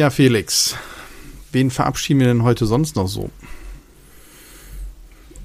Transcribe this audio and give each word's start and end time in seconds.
Ja, 0.00 0.08
Felix, 0.08 0.76
wen 1.52 1.70
verabschieden 1.70 2.20
wir 2.20 2.28
denn 2.28 2.42
heute 2.42 2.64
sonst 2.64 2.96
noch 2.96 3.06
so? 3.06 3.28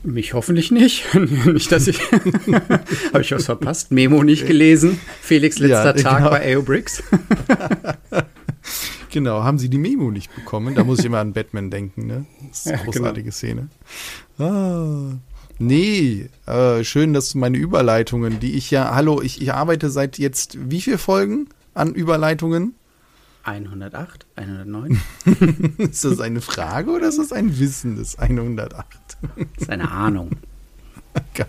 Mich 0.01 0.33
hoffentlich 0.33 0.71
nicht. 0.71 1.13
nicht, 1.45 1.69
dass 1.73 1.89
ich. 1.89 1.99
Habe 3.13 3.19
ich 3.19 3.33
was 3.33 3.47
verpasst? 3.47 3.91
Memo 3.91 4.23
nicht 4.23 4.47
gelesen. 4.47 4.97
Felix 5.21 5.59
letzter 5.59 5.97
ja, 5.97 6.01
Tag 6.01 6.17
genau. 6.19 6.29
bei 6.29 6.55
AOBricks. 6.55 7.03
genau, 9.11 9.43
haben 9.43 9.59
Sie 9.59 9.67
die 9.67 9.77
Memo 9.77 10.09
nicht 10.09 10.33
bekommen? 10.33 10.73
Da 10.73 10.85
muss 10.85 10.99
ich 10.99 11.05
immer 11.05 11.19
an 11.19 11.33
Batman 11.33 11.69
denken, 11.69 12.07
ne? 12.07 12.25
Das 12.47 12.59
ist 12.59 12.67
eine 12.67 12.77
ja, 12.77 12.83
genau. 12.83 12.91
großartige 12.93 13.23
genau. 13.23 13.35
Szene. 13.35 13.69
Ah. 14.39 15.17
Nee, 15.59 16.29
äh, 16.45 16.81
schön, 16.85 17.11
dass 17.11 17.33
du 17.33 17.39
meine 17.39 17.57
Überleitungen, 17.57 18.39
die 18.39 18.53
ich 18.53 18.71
ja, 18.71 18.95
hallo, 18.95 19.21
ich, 19.21 19.41
ich 19.41 19.51
arbeite 19.51 19.89
seit 19.89 20.17
jetzt 20.17 20.57
wie 20.71 20.79
viel 20.79 20.97
Folgen 20.97 21.49
an 21.73 21.93
Überleitungen? 21.93 22.75
108, 23.45 24.25
109. 24.35 25.01
ist 25.77 26.03
das 26.03 26.19
eine 26.19 26.41
Frage 26.41 26.91
oder 26.91 27.07
ist 27.07 27.19
das 27.19 27.31
ein 27.31 27.59
Wissen 27.59 27.95
des 27.95 28.17
108? 28.17 28.85
das 29.21 29.47
ist 29.57 29.69
eine 29.69 29.91
Ahnung. 29.91 30.31
Geil. 31.33 31.47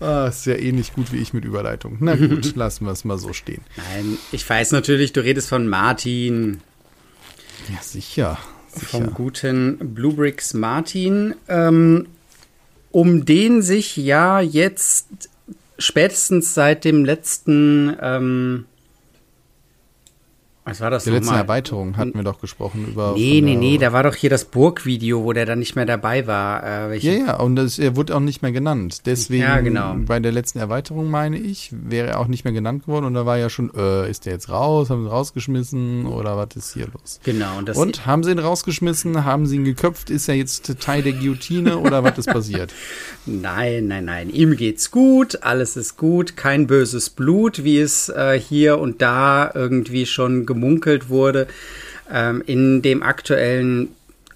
Ah, 0.00 0.26
ist 0.26 0.46
ja 0.46 0.54
ähnlich 0.54 0.92
gut 0.92 1.12
wie 1.12 1.18
ich 1.18 1.32
mit 1.32 1.44
Überleitung. 1.44 1.98
Na 2.00 2.16
gut, 2.16 2.54
lassen 2.56 2.84
wir 2.86 2.92
es 2.92 3.04
mal 3.04 3.18
so 3.18 3.32
stehen. 3.32 3.62
Nein, 3.76 4.18
ich 4.32 4.48
weiß 4.48 4.72
natürlich, 4.72 5.12
du 5.12 5.22
redest 5.22 5.48
von 5.48 5.68
Martin. 5.68 6.60
Ja, 7.72 7.80
sicher. 7.82 8.38
sicher. 8.68 8.86
Vom 8.88 9.14
guten 9.14 9.94
Bluebricks 9.94 10.54
Martin. 10.54 11.34
Ähm, 11.48 12.08
um 12.90 13.24
den 13.24 13.62
sich 13.62 13.96
ja 13.96 14.40
jetzt 14.40 15.30
spätestens 15.78 16.52
seit 16.52 16.84
dem 16.84 17.04
letzten 17.04 17.96
ähm, 18.00 18.66
was 20.64 20.80
war 20.80 20.90
das 20.90 21.04
Die 21.04 21.10
letzte 21.10 21.34
Erweiterung 21.34 21.96
hatten 21.96 22.14
wir 22.14 22.22
doch 22.22 22.40
gesprochen 22.40 22.86
über. 22.86 23.14
Nee, 23.16 23.40
nee, 23.42 23.56
nee, 23.56 23.78
da 23.78 23.92
war 23.92 24.04
doch 24.04 24.14
hier 24.14 24.30
das 24.30 24.44
Burgvideo, 24.44 25.24
wo 25.24 25.32
der 25.32 25.44
dann 25.44 25.58
nicht 25.58 25.74
mehr 25.74 25.86
dabei 25.86 26.28
war. 26.28 26.92
Äh, 26.92 26.98
ja, 26.98 27.12
ja, 27.12 27.40
und 27.40 27.56
das, 27.56 27.80
er 27.80 27.96
wurde 27.96 28.14
auch 28.14 28.20
nicht 28.20 28.42
mehr 28.42 28.52
genannt. 28.52 29.02
Deswegen, 29.06 29.42
ja, 29.42 29.60
genau. 29.60 29.96
bei 30.06 30.20
der 30.20 30.30
letzten 30.30 30.60
Erweiterung, 30.60 31.10
meine 31.10 31.36
ich, 31.36 31.70
wäre 31.72 32.10
er 32.10 32.20
auch 32.20 32.28
nicht 32.28 32.44
mehr 32.44 32.52
genannt 32.52 32.84
geworden 32.84 33.06
und 33.06 33.14
da 33.14 33.26
war 33.26 33.38
ja 33.38 33.50
schon, 33.50 33.72
äh, 33.74 34.08
ist 34.08 34.24
der 34.24 34.34
jetzt 34.34 34.50
raus, 34.50 34.88
haben 34.88 35.02
sie 35.02 35.08
ihn 35.08 35.12
rausgeschmissen 35.12 36.06
oder 36.06 36.36
was 36.36 36.54
ist 36.54 36.74
hier 36.74 36.86
los? 36.86 37.18
Genau. 37.24 37.58
Und, 37.58 37.76
und 37.76 38.06
haben 38.06 38.22
sie 38.22 38.30
ihn 38.30 38.38
rausgeschmissen, 38.38 39.24
haben 39.24 39.46
sie 39.46 39.56
ihn 39.56 39.64
geköpft, 39.64 40.10
ist 40.10 40.28
er 40.28 40.36
jetzt 40.36 40.78
Teil 40.78 41.02
der 41.02 41.14
Guillotine 41.14 41.78
oder 41.78 42.04
was 42.04 42.18
ist 42.18 42.28
passiert? 42.28 42.72
Nein, 43.26 43.86
nein, 43.86 44.04
nein, 44.04 44.30
ihm 44.30 44.56
geht's 44.56 44.90
gut, 44.90 45.42
alles 45.42 45.76
ist 45.76 45.96
gut, 45.96 46.36
kein 46.36 46.66
böses 46.66 47.08
Blut, 47.08 47.62
wie 47.62 47.78
es 47.78 48.08
äh, 48.08 48.38
hier 48.38 48.78
und 48.78 49.00
da 49.00 49.48
irgendwie 49.54 50.06
schon 50.06 50.44
gemunkelt 50.54 51.08
wurde. 51.08 51.46
Ähm, 52.10 52.42
in 52.46 52.82
dem 52.82 53.02
aktuellen 53.02 53.88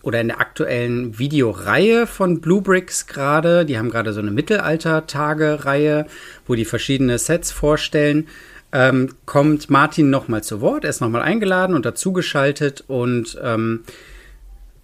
oder 0.03 0.21
in 0.21 0.29
der 0.29 0.41
aktuellen 0.41 1.19
Videoreihe 1.19 2.07
von 2.07 2.41
Bluebricks 2.41 3.09
gerade, 3.09 3.65
die 3.65 3.77
haben 3.77 3.91
gerade 3.91 4.13
so 4.13 4.21
eine 4.21 4.31
Mittelalter-Tage-Reihe, 4.31 6.07
wo 6.47 6.55
die 6.55 6.65
verschiedene 6.65 7.19
Sets 7.19 7.51
vorstellen, 7.51 8.29
ähm, 8.73 9.11
kommt 9.25 9.69
Martin 9.69 10.11
nochmal 10.11 10.45
zu 10.45 10.61
Wort. 10.61 10.85
Er 10.85 10.91
ist 10.91 11.01
nochmal 11.01 11.23
eingeladen 11.23 11.75
und 11.75 11.85
dazugeschaltet 11.85 12.85
und 12.87 13.37
ähm, 13.43 13.83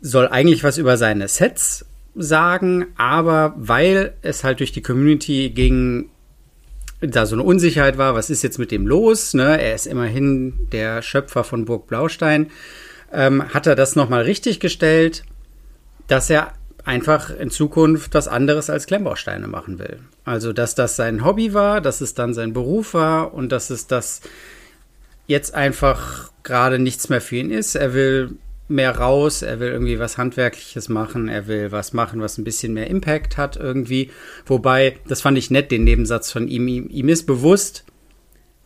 soll 0.00 0.26
eigentlich 0.26 0.64
was 0.64 0.78
über 0.78 0.96
seine 0.96 1.28
Sets 1.28 1.86
sagen, 2.16 2.86
aber 2.96 3.54
weil 3.56 4.14
es 4.22 4.44
halt 4.44 4.60
durch 4.60 4.72
die 4.72 4.82
Community 4.82 5.50
ging, 5.50 6.10
da 7.02 7.26
so 7.26 7.34
eine 7.34 7.42
Unsicherheit 7.42 7.98
war, 7.98 8.14
was 8.14 8.30
ist 8.30 8.42
jetzt 8.42 8.58
mit 8.58 8.70
dem 8.70 8.86
los? 8.86 9.34
Ne? 9.34 9.60
Er 9.60 9.74
ist 9.74 9.86
immerhin 9.86 10.68
der 10.70 11.02
Schöpfer 11.02 11.44
von 11.44 11.64
Burg 11.64 11.86
Blaustein. 11.86 12.50
Ähm, 13.12 13.52
hat 13.52 13.66
er 13.66 13.74
das 13.74 13.96
nochmal 13.96 14.22
richtig 14.22 14.60
gestellt, 14.60 15.24
dass 16.06 16.30
er 16.30 16.52
einfach 16.84 17.30
in 17.30 17.50
Zukunft 17.50 18.14
was 18.14 18.28
anderes 18.28 18.70
als 18.70 18.86
Klemmbausteine 18.86 19.48
machen 19.48 19.78
will. 19.78 20.00
Also, 20.24 20.52
dass 20.52 20.74
das 20.74 20.96
sein 20.96 21.24
Hobby 21.24 21.54
war, 21.54 21.80
dass 21.80 22.00
es 22.00 22.14
dann 22.14 22.34
sein 22.34 22.52
Beruf 22.52 22.94
war 22.94 23.34
und 23.34 23.52
dass 23.52 23.70
es 23.70 23.86
das 23.86 24.20
jetzt 25.26 25.54
einfach 25.54 26.30
gerade 26.42 26.78
nichts 26.78 27.08
mehr 27.08 27.20
für 27.20 27.36
ihn 27.36 27.50
ist. 27.50 27.74
Er 27.74 27.94
will 27.94 28.36
mehr 28.68 28.96
raus, 28.96 29.42
er 29.42 29.60
will 29.60 29.68
irgendwie 29.68 29.98
was 29.98 30.18
Handwerkliches 30.18 30.88
machen, 30.88 31.28
er 31.28 31.46
will 31.46 31.72
was 31.72 31.92
machen, 31.92 32.20
was 32.20 32.38
ein 32.38 32.44
bisschen 32.44 32.72
mehr 32.72 32.88
Impact 32.88 33.36
hat 33.36 33.56
irgendwie. 33.56 34.10
Wobei, 34.46 34.98
das 35.06 35.20
fand 35.20 35.38
ich 35.38 35.50
nett, 35.50 35.70
den 35.70 35.84
Nebensatz 35.84 36.30
von 36.30 36.48
ihm. 36.48 36.68
Ihm, 36.68 36.88
ihm 36.88 37.08
ist 37.08 37.26
bewusst, 37.26 37.84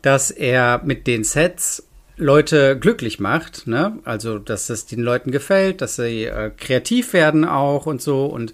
dass 0.02 0.30
er 0.30 0.82
mit 0.84 1.06
den 1.06 1.24
Sets 1.24 1.88
Leute 2.16 2.78
glücklich 2.78 3.20
macht, 3.20 3.66
ne? 3.66 3.98
Also, 4.04 4.38
dass 4.38 4.70
es 4.70 4.86
den 4.86 5.00
Leuten 5.00 5.30
gefällt, 5.32 5.82
dass 5.82 5.96
sie 5.96 6.24
äh, 6.24 6.50
kreativ 6.56 7.12
werden 7.12 7.44
auch 7.44 7.86
und 7.86 8.00
so 8.00 8.26
und 8.26 8.52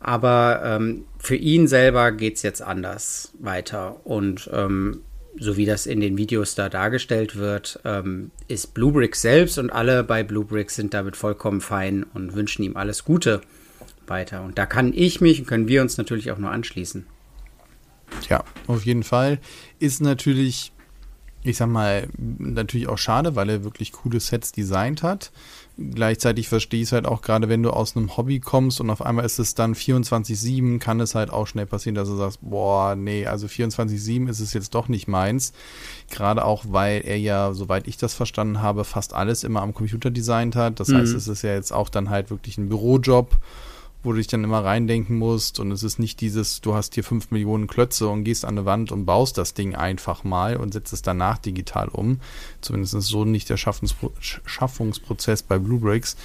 aber 0.00 0.62
ähm, 0.64 1.04
für 1.18 1.36
ihn 1.36 1.68
selber 1.68 2.10
geht's 2.12 2.42
jetzt 2.42 2.62
anders 2.62 3.32
weiter 3.38 4.00
und 4.04 4.48
ähm, 4.52 5.02
so 5.40 5.56
wie 5.56 5.64
das 5.64 5.86
in 5.86 6.00
den 6.00 6.18
Videos 6.18 6.54
da 6.54 6.68
dargestellt 6.68 7.34
wird, 7.34 7.80
ähm, 7.84 8.30
ist 8.46 8.74
Bluebricks 8.74 9.22
selbst 9.22 9.58
und 9.58 9.70
alle 9.70 10.04
bei 10.04 10.22
Bluebricks 10.22 10.76
sind 10.76 10.92
damit 10.92 11.16
vollkommen 11.16 11.62
fein 11.62 12.04
und 12.14 12.34
wünschen 12.34 12.62
ihm 12.62 12.76
alles 12.76 13.04
Gute 13.04 13.40
weiter. 14.06 14.42
Und 14.44 14.58
da 14.58 14.66
kann 14.66 14.92
ich 14.94 15.20
mich 15.22 15.40
und 15.40 15.46
können 15.46 15.66
wir 15.66 15.80
uns 15.80 15.96
natürlich 15.96 16.30
auch 16.30 16.38
nur 16.38 16.50
anschließen. 16.50 17.06
Ja, 18.28 18.44
auf 18.66 18.84
jeden 18.84 19.02
Fall. 19.02 19.38
Ist 19.78 20.02
natürlich, 20.02 20.72
ich 21.42 21.56
sag 21.56 21.68
mal, 21.68 22.08
natürlich 22.18 22.88
auch 22.88 22.98
schade, 22.98 23.34
weil 23.34 23.48
er 23.48 23.64
wirklich 23.64 23.92
coole 23.92 24.20
Sets 24.20 24.52
designt 24.52 25.02
hat 25.02 25.32
gleichzeitig 25.94 26.48
verstehe 26.48 26.82
ich 26.82 26.88
es 26.88 26.92
halt 26.92 27.06
auch 27.06 27.22
gerade, 27.22 27.48
wenn 27.48 27.62
du 27.62 27.70
aus 27.70 27.96
einem 27.96 28.16
Hobby 28.16 28.40
kommst 28.40 28.80
und 28.80 28.90
auf 28.90 29.02
einmal 29.02 29.24
ist 29.24 29.38
es 29.38 29.54
dann 29.54 29.74
24-7, 29.74 30.78
kann 30.78 31.00
es 31.00 31.14
halt 31.14 31.30
auch 31.30 31.46
schnell 31.46 31.66
passieren, 31.66 31.94
dass 31.94 32.08
du 32.08 32.16
sagst, 32.16 32.38
boah, 32.42 32.94
nee, 32.96 33.26
also 33.26 33.46
24-7 33.46 34.28
ist 34.28 34.40
es 34.40 34.52
jetzt 34.52 34.74
doch 34.74 34.88
nicht 34.88 35.08
meins. 35.08 35.52
Gerade 36.10 36.44
auch, 36.44 36.64
weil 36.68 37.02
er 37.04 37.18
ja, 37.18 37.54
soweit 37.54 37.88
ich 37.88 37.96
das 37.96 38.14
verstanden 38.14 38.60
habe, 38.60 38.84
fast 38.84 39.14
alles 39.14 39.44
immer 39.44 39.62
am 39.62 39.74
Computer 39.74 40.10
designt 40.10 40.56
hat. 40.56 40.80
Das 40.80 40.88
mhm. 40.88 40.98
heißt, 40.98 41.14
es 41.14 41.28
ist 41.28 41.42
ja 41.42 41.54
jetzt 41.54 41.72
auch 41.72 41.88
dann 41.88 42.10
halt 42.10 42.30
wirklich 42.30 42.58
ein 42.58 42.68
Bürojob 42.68 43.38
wo 44.02 44.12
du 44.12 44.18
dich 44.18 44.26
dann 44.26 44.44
immer 44.44 44.64
reindenken 44.64 45.18
musst 45.18 45.60
und 45.60 45.70
es 45.72 45.82
ist 45.82 45.98
nicht 45.98 46.20
dieses, 46.20 46.60
du 46.60 46.74
hast 46.74 46.94
hier 46.94 47.04
fünf 47.04 47.30
Millionen 47.30 47.66
Klötze 47.66 48.08
und 48.08 48.24
gehst 48.24 48.44
an 48.44 48.56
eine 48.56 48.64
Wand 48.64 48.92
und 48.92 49.04
baust 49.04 49.36
das 49.36 49.54
Ding 49.54 49.74
einfach 49.74 50.24
mal 50.24 50.56
und 50.56 50.72
setzt 50.72 50.92
es 50.92 51.02
danach 51.02 51.38
digital 51.38 51.88
um. 51.88 52.20
Zumindest 52.60 52.94
ist 52.94 53.08
so 53.08 53.24
nicht 53.24 53.50
der 53.50 53.56
Schaffenspro 53.56 54.12
Schaffungsprozess 54.20 55.42
bei 55.42 55.58
Bluebricks. 55.58 56.16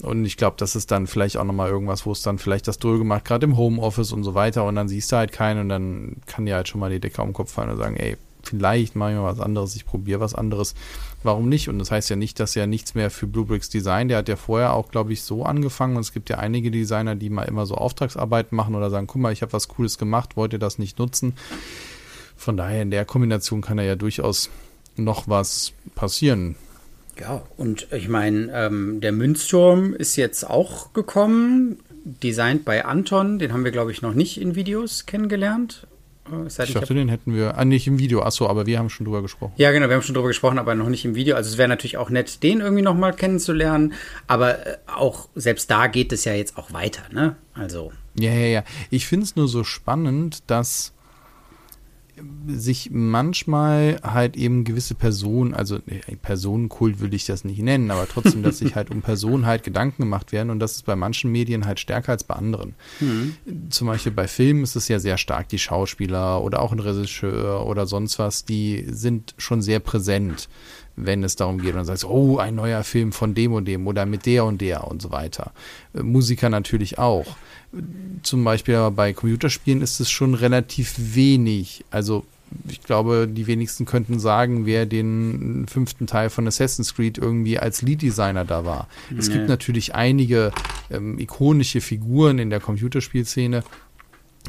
Und 0.00 0.24
ich 0.24 0.36
glaube, 0.36 0.56
das 0.58 0.74
ist 0.74 0.90
dann 0.90 1.06
vielleicht 1.06 1.36
auch 1.36 1.44
nochmal 1.44 1.68
irgendwas, 1.68 2.06
wo 2.06 2.12
es 2.12 2.22
dann 2.22 2.38
vielleicht 2.38 2.66
das 2.66 2.78
Dröge 2.78 3.04
macht, 3.04 3.26
gerade 3.26 3.44
im 3.44 3.56
Homeoffice 3.56 4.12
und 4.12 4.24
so 4.24 4.34
weiter. 4.34 4.64
Und 4.64 4.74
dann 4.74 4.88
siehst 4.88 5.12
du 5.12 5.16
halt 5.16 5.32
keinen 5.32 5.60
und 5.60 5.68
dann 5.68 6.16
kann 6.26 6.46
dir 6.46 6.56
halt 6.56 6.68
schon 6.68 6.80
mal 6.80 6.90
die 6.90 6.98
Decke 6.98 7.22
den 7.22 7.34
Kopf 7.34 7.52
fallen 7.52 7.70
und 7.70 7.76
sagen, 7.76 7.96
ey, 7.96 8.16
vielleicht 8.42 8.96
mache 8.96 9.10
ich 9.10 9.16
mal 9.16 9.24
was 9.24 9.40
anderes, 9.40 9.76
ich 9.76 9.86
probiere 9.86 10.20
was 10.20 10.34
anderes. 10.34 10.74
Warum 11.22 11.48
nicht? 11.48 11.68
Und 11.68 11.78
das 11.78 11.90
heißt 11.90 12.10
ja 12.10 12.16
nicht, 12.16 12.40
dass 12.40 12.56
er 12.56 12.66
nichts 12.66 12.94
mehr 12.94 13.10
für 13.10 13.26
Bluebricks 13.26 13.68
Design, 13.68 14.08
der 14.08 14.18
hat 14.18 14.28
ja 14.28 14.36
vorher 14.36 14.74
auch, 14.74 14.90
glaube 14.90 15.12
ich, 15.12 15.22
so 15.22 15.44
angefangen. 15.44 15.96
Und 15.96 16.02
es 16.02 16.12
gibt 16.12 16.30
ja 16.30 16.38
einige 16.38 16.70
Designer, 16.70 17.14
die 17.14 17.30
mal 17.30 17.44
immer 17.44 17.66
so 17.66 17.74
Auftragsarbeiten 17.74 18.56
machen 18.56 18.74
oder 18.74 18.90
sagen, 18.90 19.06
guck 19.06 19.22
mal, 19.22 19.32
ich 19.32 19.42
habe 19.42 19.52
was 19.52 19.68
Cooles 19.68 19.98
gemacht, 19.98 20.36
wollt 20.36 20.52
ihr 20.52 20.58
das 20.58 20.78
nicht 20.78 20.98
nutzen? 20.98 21.34
Von 22.36 22.56
daher 22.56 22.82
in 22.82 22.90
der 22.90 23.04
Kombination 23.04 23.60
kann 23.60 23.76
da 23.76 23.84
ja 23.84 23.94
durchaus 23.94 24.50
noch 24.96 25.28
was 25.28 25.72
passieren. 25.94 26.56
Ja, 27.20 27.42
und 27.56 27.88
ich 27.92 28.08
meine, 28.08 28.50
ähm, 28.52 29.00
der 29.00 29.12
Münzturm 29.12 29.94
ist 29.94 30.16
jetzt 30.16 30.48
auch 30.48 30.92
gekommen, 30.92 31.78
designt 32.04 32.64
bei 32.64 32.84
Anton. 32.84 33.38
Den 33.38 33.52
haben 33.52 33.64
wir, 33.64 33.70
glaube 33.70 33.92
ich, 33.92 34.02
noch 34.02 34.14
nicht 34.14 34.40
in 34.40 34.54
Videos 34.54 35.06
kennengelernt. 35.06 35.86
Äh, 36.30 36.46
ich 36.46 36.72
dachte, 36.72 36.94
den 36.94 37.08
hätten 37.08 37.34
wir, 37.34 37.58
ah, 37.58 37.64
nicht 37.64 37.86
im 37.86 37.98
Video, 37.98 38.22
achso, 38.22 38.48
aber 38.48 38.66
wir 38.66 38.78
haben 38.78 38.90
schon 38.90 39.06
drüber 39.06 39.22
gesprochen. 39.22 39.52
Ja, 39.56 39.70
genau, 39.72 39.88
wir 39.88 39.96
haben 39.96 40.02
schon 40.02 40.14
drüber 40.14 40.28
gesprochen, 40.28 40.58
aber 40.58 40.74
noch 40.74 40.88
nicht 40.88 41.04
im 41.04 41.14
Video. 41.14 41.36
Also 41.36 41.50
es 41.50 41.58
wäre 41.58 41.68
natürlich 41.68 41.96
auch 41.96 42.10
nett, 42.10 42.42
den 42.42 42.60
irgendwie 42.60 42.82
nochmal 42.82 43.12
kennenzulernen, 43.14 43.94
aber 44.26 44.66
äh, 44.66 44.76
auch 44.86 45.28
selbst 45.34 45.70
da 45.70 45.86
geht 45.86 46.12
es 46.12 46.24
ja 46.24 46.34
jetzt 46.34 46.56
auch 46.56 46.72
weiter, 46.72 47.02
ne? 47.10 47.36
Also. 47.54 47.92
Ja, 48.18 48.32
ja, 48.32 48.46
ja. 48.46 48.64
Ich 48.90 49.06
finde 49.06 49.24
es 49.24 49.36
nur 49.36 49.48
so 49.48 49.64
spannend, 49.64 50.42
dass 50.46 50.92
sich 52.46 52.90
manchmal 52.92 53.98
halt 54.02 54.36
eben 54.36 54.64
gewisse 54.64 54.94
Personen, 54.94 55.54
also 55.54 55.78
Personenkult 56.20 57.00
würde 57.00 57.16
ich 57.16 57.24
das 57.24 57.44
nicht 57.44 57.60
nennen, 57.60 57.90
aber 57.90 58.06
trotzdem, 58.06 58.42
dass 58.42 58.58
sich 58.58 58.74
halt 58.74 58.90
um 58.90 59.00
Personen 59.02 59.46
halt 59.46 59.62
Gedanken 59.62 60.02
gemacht 60.02 60.32
werden 60.32 60.50
und 60.50 60.58
das 60.58 60.72
ist 60.72 60.84
bei 60.84 60.94
manchen 60.94 61.32
Medien 61.32 61.64
halt 61.64 61.80
stärker 61.80 62.12
als 62.12 62.24
bei 62.24 62.34
anderen. 62.34 62.74
Mhm. 63.00 63.36
Zum 63.70 63.86
Beispiel 63.86 64.12
bei 64.12 64.28
Filmen 64.28 64.62
ist 64.62 64.76
es 64.76 64.88
ja 64.88 64.98
sehr 64.98 65.16
stark, 65.16 65.48
die 65.48 65.58
Schauspieler 65.58 66.42
oder 66.42 66.60
auch 66.60 66.72
ein 66.72 66.80
Regisseur 66.80 67.66
oder 67.66 67.86
sonst 67.86 68.18
was, 68.18 68.44
die 68.44 68.84
sind 68.88 69.34
schon 69.38 69.62
sehr 69.62 69.80
präsent, 69.80 70.48
wenn 70.96 71.24
es 71.24 71.36
darum 71.36 71.58
geht 71.58 71.70
und 71.70 71.76
dann 71.76 71.84
sagst, 71.84 72.04
oh, 72.04 72.38
ein 72.38 72.54
neuer 72.54 72.84
Film 72.84 73.12
von 73.12 73.34
dem 73.34 73.52
und 73.52 73.66
dem 73.66 73.86
oder 73.86 74.06
mit 74.06 74.26
der 74.26 74.44
und 74.44 74.60
der 74.60 74.86
und 74.86 75.00
so 75.00 75.10
weiter. 75.10 75.52
Äh, 75.94 76.02
Musiker 76.02 76.48
natürlich 76.48 76.98
auch 76.98 77.36
zum 78.22 78.44
Beispiel 78.44 78.74
aber 78.76 78.90
bei 78.90 79.12
Computerspielen 79.12 79.82
ist 79.82 80.00
es 80.00 80.10
schon 80.10 80.34
relativ 80.34 80.94
wenig. 81.14 81.84
Also 81.90 82.24
ich 82.68 82.82
glaube, 82.82 83.26
die 83.30 83.46
wenigsten 83.46 83.86
könnten 83.86 84.20
sagen, 84.20 84.66
wer 84.66 84.84
den 84.84 85.66
fünften 85.68 86.06
Teil 86.06 86.28
von 86.28 86.46
Assassin's 86.46 86.94
Creed 86.94 87.16
irgendwie 87.16 87.58
als 87.58 87.80
Lead-Designer 87.80 88.44
da 88.44 88.66
war. 88.66 88.88
Nee. 89.08 89.18
Es 89.18 89.30
gibt 89.30 89.48
natürlich 89.48 89.94
einige 89.94 90.52
ähm, 90.90 91.18
ikonische 91.18 91.80
Figuren 91.80 92.38
in 92.38 92.50
der 92.50 92.60
Computerspielszene, 92.60 93.64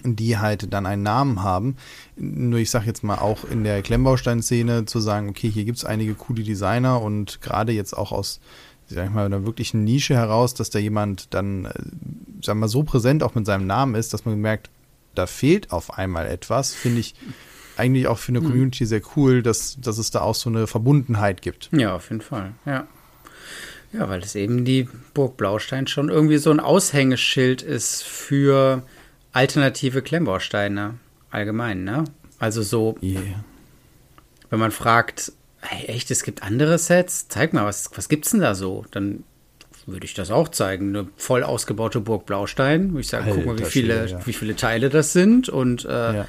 die 0.04 0.38
halt 0.38 0.74
dann 0.74 0.86
einen 0.86 1.04
Namen 1.04 1.44
haben. 1.44 1.78
Nur 2.16 2.60
ich 2.60 2.72
sage 2.72 2.88
jetzt 2.88 3.04
mal 3.04 3.20
auch 3.20 3.44
in 3.46 3.64
der 3.64 3.82
Klemmbaustein-Szene 3.82 4.86
zu 4.86 5.00
sagen, 5.00 5.30
okay, 5.30 5.50
hier 5.50 5.66
gibt 5.66 5.78
es 5.78 5.86
einige 5.86 6.16
coole 6.16 6.44
Designer 6.44 7.02
und 7.02 7.42
gerade 7.42 7.72
jetzt 7.72 7.96
auch 7.96 8.12
aus 8.12 8.40
sag 8.88 9.06
ich 9.06 9.12
mal, 9.12 9.26
einer 9.26 9.46
wirklichen 9.46 9.84
Nische 9.84 10.16
heraus, 10.16 10.54
dass 10.54 10.70
da 10.70 10.80
jemand 10.80 11.34
dann, 11.34 11.66
äh, 11.66 11.74
sag 12.42 12.56
mal, 12.56 12.68
so 12.68 12.84
präsent 12.84 13.24
auch 13.24 13.36
mit 13.36 13.46
seinem 13.46 13.68
Namen 13.68 13.96
ist, 13.96 14.14
dass 14.14 14.26
man 14.26 14.40
merkt, 14.40 14.70
da 15.16 15.28
fehlt 15.28 15.72
auf 15.72 15.98
einmal 15.98 16.28
etwas, 16.28 16.74
finde 16.74 17.00
ich 17.00 17.16
eigentlich 17.78 18.08
auch 18.08 18.18
für 18.18 18.32
eine 18.32 18.40
hm. 18.40 18.48
Community 18.48 18.86
sehr 18.86 19.02
cool, 19.16 19.42
dass, 19.42 19.78
dass 19.80 19.98
es 19.98 20.12
da 20.12 20.22
auch 20.22 20.36
so 20.36 20.50
eine 20.50 20.68
Verbundenheit 20.68 21.42
gibt. 21.42 21.70
Ja, 21.72 21.96
auf 21.96 22.10
jeden 22.10 22.22
Fall, 22.22 22.54
ja. 22.66 22.88
Ja, 23.92 24.10
weil 24.10 24.22
es 24.22 24.34
eben 24.34 24.66
die 24.66 24.88
Burg 25.14 25.38
Blaustein 25.38 25.86
schon 25.86 26.10
irgendwie 26.10 26.38
so 26.38 26.50
ein 26.50 26.60
Aushängeschild 26.60 27.62
ist 27.62 28.04
für 28.04 28.82
alternative 29.34 30.02
Klemmbausteine 30.02 30.96
allgemein, 31.30 31.84
ne? 31.84 32.06
Also 32.40 32.62
so, 32.62 32.96
yeah. 33.02 33.22
wenn 34.50 34.60
man 34.60 34.72
fragt, 34.72 35.34
hey, 35.62 35.86
echt, 35.88 36.12
es 36.12 36.24
gibt 36.24 36.44
andere 36.44 36.78
Sets? 36.78 37.28
Zeig 37.28 37.54
mal, 37.54 37.66
was, 37.66 37.90
was 37.96 38.10
gibt's 38.10 38.32
denn 38.32 38.42
da 38.42 38.56
so? 38.56 38.86
Dann 38.92 39.24
würde 39.86 40.06
ich 40.06 40.14
das 40.14 40.32
auch 40.32 40.50
zeigen. 40.50 40.96
Eine 40.96 41.08
voll 41.18 41.44
ausgebaute 41.44 42.00
Burg 42.00 42.26
Blaustein. 42.26 42.92
Würde 42.92 43.02
ich 43.02 43.08
sagen, 43.08 43.26
Alter, 43.26 43.38
guck 43.38 43.46
mal, 43.46 43.60
wie 43.60 43.66
viele, 43.66 44.10
ja. 44.10 44.26
wie 44.26 44.34
viele 44.34 44.56
Teile 44.56 44.90
das 44.90 45.14
sind. 45.14 45.50
Und 45.50 45.86
äh, 45.86 45.90
ja. 45.90 46.28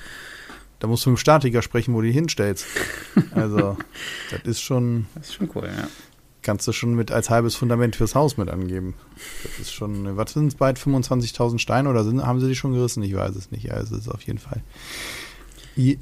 da 0.79 0.87
musst 0.87 1.07
du 1.07 1.11
mit 1.11 1.19
dem 1.19 1.21
Statiker 1.21 1.63
sprechen, 1.63 1.95
wo 1.95 2.01
du 2.01 2.07
die 2.07 2.13
hinstellst. 2.13 2.67
Also, 3.33 3.77
das 4.31 4.43
ist 4.45 4.61
schon. 4.61 5.07
Das 5.15 5.29
ist 5.29 5.35
schon 5.35 5.51
cool, 5.55 5.69
ja. 5.77 5.89
Kannst 6.45 6.69
du 6.69 6.73
schon 6.73 6.95
mit 6.95 7.11
als 7.11 7.31
halbes 7.31 7.57
Fundament 7.57 7.97
fürs 7.97 8.15
Haus 8.15 8.37
mit 8.37 8.49
angeben. 8.49 8.95
Das 9.43 9.59
ist 9.59 9.73
schon, 9.73 10.17
was 10.17 10.33
sind 10.33 10.47
es 10.47 10.55
bald? 10.55 10.79
25.000 10.79 11.59
Steine 11.59 11.89
oder 11.89 12.05
sind, 12.05 12.25
haben 12.25 12.39
sie 12.39 12.47
die 12.47 12.55
schon 12.55 12.73
gerissen? 12.73 13.03
Ich 13.03 13.17
weiß 13.17 13.35
es 13.35 13.51
nicht. 13.51 13.65
Ja, 13.65 13.79
es 13.79 13.91
ist 13.91 14.09
auf 14.09 14.23
jeden 14.23 14.39
Fall 14.39 14.63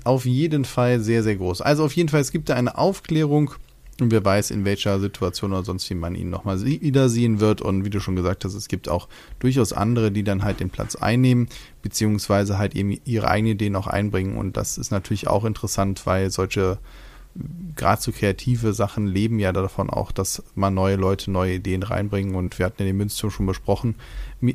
auf 0.05 0.27
jeden 0.27 0.65
Fall 0.65 1.01
sehr, 1.01 1.23
sehr 1.23 1.37
groß. 1.37 1.61
Also 1.61 1.85
auf 1.85 1.95
jeden 1.95 2.09
Fall, 2.09 2.21
es 2.21 2.33
gibt 2.33 2.49
da 2.49 2.55
eine 2.55 2.77
Aufklärung 2.77 3.53
und 4.01 4.11
wer 4.11 4.25
weiß, 4.25 4.51
in 4.51 4.65
welcher 4.65 4.99
Situation 5.01 5.53
oder 5.53 5.65
sonst 5.65 5.89
wie 5.91 5.95
man 5.95 6.15
ihn 6.15 6.31
nochmal 6.31 6.63
wiedersehen 6.63 7.41
wird. 7.41 7.61
Und 7.61 7.85
wie 7.85 7.91
du 7.91 8.01
schon 8.01 8.17
gesagt 8.17 8.45
hast, 8.45 8.55
es 8.55 8.69
gibt 8.69 8.89
auch 8.89 9.09
durchaus 9.39 9.73
andere, 9.73 10.11
die 10.11 10.25
dann 10.25 10.45
halt 10.45 10.61
den 10.61 10.71
Platz 10.71 10.97
einnehmen, 10.97 11.49
beziehungsweise 11.83 12.59
halt 12.59 12.75
eben 12.75 12.99
ihre 13.05 13.29
eigenen 13.29 13.55
Ideen 13.55 13.77
auch 13.77 13.87
einbringen. 13.87 14.37
Und 14.37 14.57
das 14.57 14.79
ist 14.79 14.91
natürlich 14.91 15.29
auch 15.29 15.45
interessant, 15.45 16.07
weil 16.07 16.31
solche 16.31 16.79
gerade 17.77 18.03
so 18.03 18.13
kreative 18.13 18.73
Sachen 18.73 19.07
leben 19.07 19.39
ja 19.39 19.53
davon 19.53 19.91
auch, 19.91 20.13
dass 20.13 20.43
man 20.55 20.75
neue 20.75 20.97
Leute 20.97 21.31
neue 21.31 21.55
Ideen 21.55 21.83
reinbringen. 21.83 22.35
Und 22.35 22.59
wir 22.59 22.67
hatten 22.67 22.83
ja 22.83 22.87
den 22.87 22.97
Münzturm 22.97 23.31
schon 23.31 23.47
besprochen. 23.47 23.95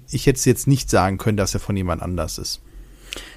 Ich 0.10 0.26
hätte 0.26 0.38
es 0.38 0.46
jetzt 0.46 0.68
nicht 0.68 0.90
sagen 0.90 1.18
können, 1.18 1.38
dass 1.38 1.54
er 1.54 1.60
von 1.60 1.76
jemand 1.76 2.02
anders 2.02 2.38
ist. 2.38 2.62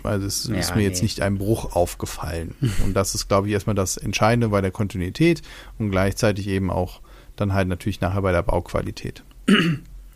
Also 0.02 0.26
es 0.26 0.46
ja, 0.46 0.56
ist 0.56 0.74
mir 0.74 0.82
nee. 0.82 0.88
jetzt 0.88 1.02
nicht 1.02 1.20
ein 1.22 1.38
Bruch 1.38 1.74
aufgefallen. 1.74 2.54
Und 2.84 2.94
das 2.94 3.14
ist, 3.14 3.28
glaube 3.28 3.48
ich, 3.48 3.54
erstmal 3.54 3.76
das 3.76 3.96
Entscheidende 3.96 4.48
bei 4.48 4.60
der 4.60 4.70
Kontinuität 4.70 5.42
und 5.78 5.90
gleichzeitig 5.90 6.48
eben 6.48 6.70
auch 6.70 7.00
dann 7.36 7.54
halt 7.54 7.68
natürlich 7.68 8.00
nachher 8.00 8.22
bei 8.22 8.32
der 8.32 8.42
Bauqualität. 8.42 9.24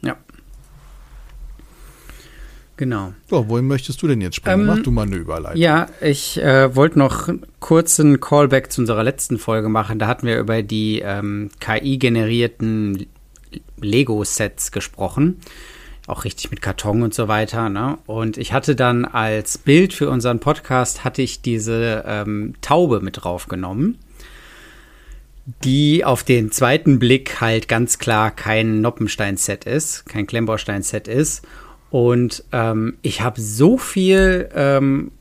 Ja. 0.02 0.18
Genau. 2.76 3.12
So, 3.30 3.48
wohin 3.48 3.66
möchtest 3.66 4.02
du 4.02 4.08
denn 4.08 4.20
jetzt 4.20 4.36
sprechen? 4.36 4.60
Ähm, 4.60 4.66
Mach 4.66 4.78
du 4.80 4.90
mal 4.90 5.06
eine 5.06 5.16
Überleitung. 5.16 5.60
Ja, 5.60 5.86
ich 6.00 6.42
äh, 6.42 6.74
wollte 6.74 6.98
noch 6.98 7.28
kurz 7.60 8.00
einen 8.00 8.20
Callback 8.20 8.72
zu 8.72 8.80
unserer 8.80 9.04
letzten 9.04 9.38
Folge 9.38 9.68
machen. 9.68 9.98
Da 9.98 10.06
hatten 10.08 10.26
wir 10.26 10.38
über 10.38 10.62
die 10.62 11.00
ähm, 11.00 11.50
KI-generierten 11.60 13.06
Lego-Sets 13.80 14.72
gesprochen 14.72 15.40
auch 16.06 16.24
richtig 16.24 16.50
mit 16.50 16.60
Karton 16.60 17.02
und 17.02 17.14
so 17.14 17.28
weiter. 17.28 17.68
Ne? 17.68 17.98
Und 18.06 18.36
ich 18.36 18.52
hatte 18.52 18.76
dann 18.76 19.04
als 19.04 19.58
Bild 19.58 19.92
für 19.94 20.10
unseren 20.10 20.40
Podcast 20.40 21.04
hatte 21.04 21.22
ich 21.22 21.42
diese 21.42 22.04
ähm, 22.06 22.54
Taube 22.60 23.00
mit 23.00 23.24
draufgenommen, 23.24 23.98
die 25.62 26.04
auf 26.04 26.22
den 26.22 26.50
zweiten 26.50 26.98
Blick 26.98 27.40
halt 27.40 27.68
ganz 27.68 27.98
klar 27.98 28.30
kein 28.30 28.80
Noppenstein-Set 28.80 29.64
ist, 29.64 30.06
kein 30.06 30.26
Klemmbaustein-Set 30.26 31.08
ist. 31.08 31.46
Und 31.94 32.42
ähm, 32.50 32.96
ich 33.02 33.20
habe 33.20 33.40
so 33.40 33.78
viel 33.78 34.48
ähm, 34.52 35.12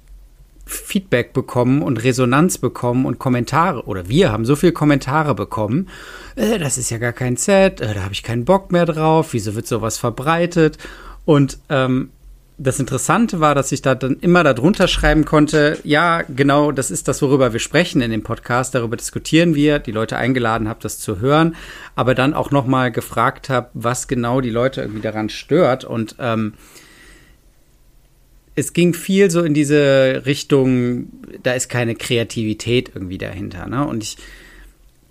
Feedback 0.65 1.31
bekommen 1.31 1.83
und 1.83 2.03
Resonanz 2.03 2.57
bekommen 2.57 3.05
und 3.05 3.19
Kommentare, 3.19 3.85
oder 3.85 4.09
wir 4.09 4.31
haben 4.31 4.43
so 4.43 4.55
viele 4.55 4.71
Kommentare 4.71 5.35
bekommen, 5.35 5.87
äh, 6.35 6.57
das 6.57 6.79
ist 6.79 6.89
ja 6.89 6.97
gar 6.97 7.13
kein 7.13 7.37
Set, 7.37 7.79
äh, 7.79 7.93
da 7.93 8.01
habe 8.01 8.13
ich 8.13 8.23
keinen 8.23 8.43
Bock 8.43 8.71
mehr 8.71 8.87
drauf, 8.87 9.33
wieso 9.33 9.53
wird 9.53 9.67
sowas 9.67 9.99
verbreitet? 9.99 10.79
Und 11.25 11.59
ähm, 11.69 12.09
das 12.57 12.79
Interessante 12.79 13.39
war, 13.39 13.55
dass 13.55 13.71
ich 13.71 13.81
da 13.81 13.95
dann 13.95 14.17
immer 14.21 14.43
darunter 14.43 14.87
schreiben 14.87 15.25
konnte, 15.25 15.79
ja, 15.83 16.21
genau, 16.21 16.71
das 16.71 16.91
ist 16.91 17.07
das, 17.07 17.21
worüber 17.21 17.51
wir 17.53 17.59
sprechen 17.59 18.01
in 18.01 18.11
dem 18.11 18.23
Podcast, 18.23 18.75
darüber 18.75 18.95
diskutieren 18.95 19.55
wir, 19.55 19.79
die 19.79 19.91
Leute 19.91 20.17
eingeladen 20.17 20.69
habe, 20.69 20.79
das 20.81 20.99
zu 20.99 21.19
hören, 21.19 21.55
aber 21.95 22.15
dann 22.15 22.33
auch 22.33 22.51
nochmal 22.51 22.91
gefragt 22.91 23.49
habe, 23.49 23.69
was 23.73 24.07
genau 24.07 24.39
die 24.39 24.51
Leute 24.51 24.81
irgendwie 24.81 25.01
daran 25.01 25.29
stört 25.29 25.83
und 25.83 26.15
ähm, 26.19 26.53
es 28.55 28.73
ging 28.73 28.93
viel 28.93 29.31
so 29.31 29.41
in 29.41 29.53
diese 29.53 30.23
Richtung, 30.25 31.07
da 31.41 31.53
ist 31.53 31.69
keine 31.69 31.95
Kreativität 31.95 32.91
irgendwie 32.93 33.17
dahinter. 33.17 33.67
Ne? 33.67 33.85
Und 33.85 34.03
ich, 34.03 34.17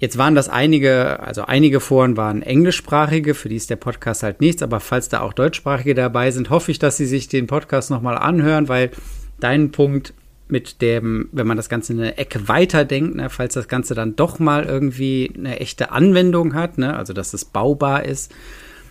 jetzt 0.02 0.18
waren 0.18 0.34
das 0.34 0.48
einige, 0.48 1.20
also 1.20 1.44
einige 1.44 1.78
Foren 1.78 2.16
waren 2.16 2.42
englischsprachige, 2.42 3.34
für 3.34 3.48
die 3.48 3.54
ist 3.54 3.70
der 3.70 3.76
Podcast 3.76 4.24
halt 4.24 4.40
nichts, 4.40 4.60
aber 4.60 4.80
falls 4.80 5.08
da 5.08 5.20
auch 5.20 5.32
deutschsprachige 5.32 5.94
dabei 5.94 6.32
sind, 6.32 6.50
hoffe 6.50 6.72
ich, 6.72 6.80
dass 6.80 6.96
sie 6.96 7.06
sich 7.06 7.28
den 7.28 7.46
Podcast 7.46 7.88
nochmal 7.88 8.18
anhören, 8.18 8.68
weil 8.68 8.90
dein 9.38 9.70
Punkt 9.70 10.12
mit 10.48 10.82
dem, 10.82 11.28
wenn 11.30 11.46
man 11.46 11.56
das 11.56 11.68
Ganze 11.68 11.92
eine 11.92 12.18
Ecke 12.18 12.48
weiterdenkt, 12.48 13.14
ne, 13.14 13.30
falls 13.30 13.54
das 13.54 13.68
Ganze 13.68 13.94
dann 13.94 14.16
doch 14.16 14.40
mal 14.40 14.64
irgendwie 14.64 15.32
eine 15.38 15.60
echte 15.60 15.92
Anwendung 15.92 16.54
hat, 16.54 16.78
ne, 16.78 16.96
also 16.96 17.12
dass 17.12 17.32
es 17.32 17.44
baubar 17.44 18.04
ist 18.04 18.34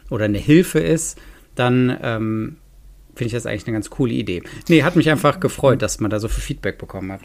oder 0.09 0.25
eine 0.25 0.37
Hilfe 0.37 0.79
ist, 0.79 1.19
dann 1.55 1.95
ähm, 2.01 2.55
finde 3.15 3.27
ich 3.27 3.33
das 3.33 3.45
eigentlich 3.45 3.67
eine 3.67 3.73
ganz 3.73 3.89
coole 3.89 4.13
Idee. 4.13 4.43
Nee, 4.69 4.83
hat 4.83 4.95
mich 4.95 5.09
einfach 5.09 5.41
gefreut, 5.41 5.81
dass 5.81 5.99
man 5.99 6.09
da 6.09 6.21
so 6.21 6.29
viel 6.29 6.41
Feedback 6.41 6.77
bekommen 6.77 7.11
hat. 7.11 7.21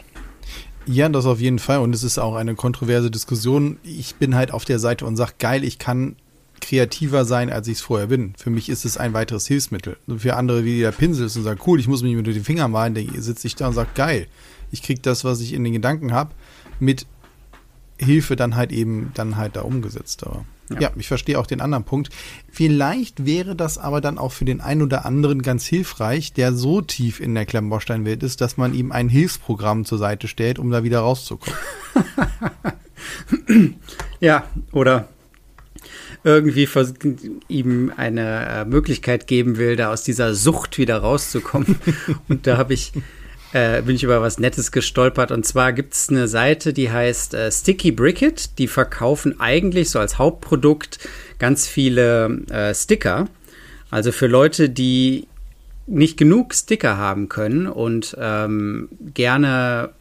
Ja, 0.87 1.09
das 1.09 1.25
auf 1.25 1.39
jeden 1.39 1.59
Fall. 1.59 1.79
Und 1.79 1.93
es 1.93 2.03
ist 2.03 2.17
auch 2.17 2.35
eine 2.35 2.55
kontroverse 2.55 3.11
Diskussion. 3.11 3.77
Ich 3.83 4.15
bin 4.15 4.35
halt 4.35 4.51
auf 4.51 4.63
der 4.63 4.79
Seite 4.79 5.05
und 5.05 5.17
sage, 5.17 5.33
geil, 5.37 5.63
ich 5.65 5.79
kann 5.79 6.15
kreativer 6.61 7.25
sein, 7.25 7.51
als 7.51 7.67
ich 7.67 7.75
es 7.75 7.81
vorher 7.81 8.07
bin. 8.07 8.33
Für 8.37 8.49
mich 8.49 8.69
ist 8.69 8.85
es 8.85 8.97
ein 8.97 9.13
weiteres 9.13 9.47
Hilfsmittel. 9.47 9.97
Für 10.17 10.35
andere 10.35 10.63
wie 10.63 10.79
der 10.79 10.91
Pinsel 10.91 11.27
ist 11.27 11.35
und 11.35 11.43
sagt, 11.43 11.67
cool, 11.67 11.79
ich 11.79 11.87
muss 11.87 12.03
mich 12.03 12.15
mit 12.15 12.25
den 12.25 12.43
Fingern 12.43 12.71
malen, 12.71 12.95
da 12.95 13.01
sitze 13.21 13.47
ich 13.47 13.55
da 13.55 13.67
und 13.67 13.73
sage, 13.73 13.89
geil, 13.95 14.27
ich 14.71 14.81
kriege 14.81 15.01
das, 15.01 15.23
was 15.23 15.41
ich 15.41 15.53
in 15.53 15.63
den 15.63 15.73
Gedanken 15.73 16.13
habe, 16.13 16.31
mit 16.79 17.05
Hilfe 17.97 18.35
dann 18.35 18.55
halt 18.55 18.71
eben 18.71 19.11
dann 19.13 19.35
halt 19.35 19.55
da 19.55 19.61
umgesetzt. 19.61 20.25
Aber 20.25 20.45
ja. 20.69 20.81
ja. 20.81 20.91
ich 20.95 21.07
verstehe 21.07 21.39
auch 21.39 21.47
den 21.47 21.61
anderen 21.61 21.83
Punkt. 21.83 22.09
Vielleicht 22.49 23.25
wäre 23.25 23.55
das 23.55 23.77
aber 23.77 24.01
dann 24.01 24.17
auch 24.17 24.31
für 24.31 24.45
den 24.45 24.61
einen 24.61 24.81
oder 24.81 25.05
anderen 25.05 25.41
ganz 25.41 25.65
hilfreich, 25.65 26.33
der 26.33 26.53
so 26.53 26.81
tief 26.81 27.19
in 27.19 27.35
der 27.35 27.45
Klemmbaustein-Welt 27.45 28.23
ist, 28.23 28.41
dass 28.41 28.57
man 28.57 28.73
ihm 28.73 28.91
ein 28.91 29.09
Hilfsprogramm 29.09 29.85
zur 29.85 29.97
Seite 29.97 30.27
stellt, 30.27 30.59
um 30.59 30.71
da 30.71 30.83
wieder 30.83 30.99
rauszukommen. 30.99 31.57
ja, 34.19 34.43
oder 34.71 35.07
irgendwie 36.23 36.67
ihm 37.47 37.93
eine 37.95 38.45
äh, 38.47 38.65
Möglichkeit 38.65 39.27
geben 39.27 39.57
will, 39.57 39.75
da 39.75 39.91
aus 39.91 40.03
dieser 40.03 40.33
Sucht 40.33 40.77
wieder 40.77 40.97
rauszukommen. 40.97 41.77
Und 42.27 42.47
da 42.47 42.57
habe 42.57 42.73
ich 42.73 42.91
äh, 43.53 43.81
bin 43.81 43.95
ich 43.95 44.03
über 44.03 44.21
was 44.21 44.39
Nettes 44.39 44.71
gestolpert. 44.71 45.31
Und 45.31 45.45
zwar 45.45 45.73
gibt 45.73 45.93
es 45.93 46.09
eine 46.09 46.27
Seite, 46.27 46.73
die 46.73 46.91
heißt 46.91 47.33
äh, 47.33 47.51
Sticky 47.51 47.91
Bricket. 47.91 48.57
Die 48.57 48.67
verkaufen 48.67 49.39
eigentlich 49.39 49.89
so 49.89 49.99
als 49.99 50.17
Hauptprodukt 50.17 50.99
ganz 51.39 51.67
viele 51.67 52.41
äh, 52.49 52.73
Sticker. 52.73 53.27
Also 53.89 54.11
für 54.11 54.27
Leute, 54.27 54.69
die 54.69 55.27
nicht 55.87 56.17
genug 56.17 56.53
Sticker 56.53 56.97
haben 56.97 57.29
können 57.29 57.67
und 57.67 58.15
ähm, 58.19 58.89
gerne 59.13 59.91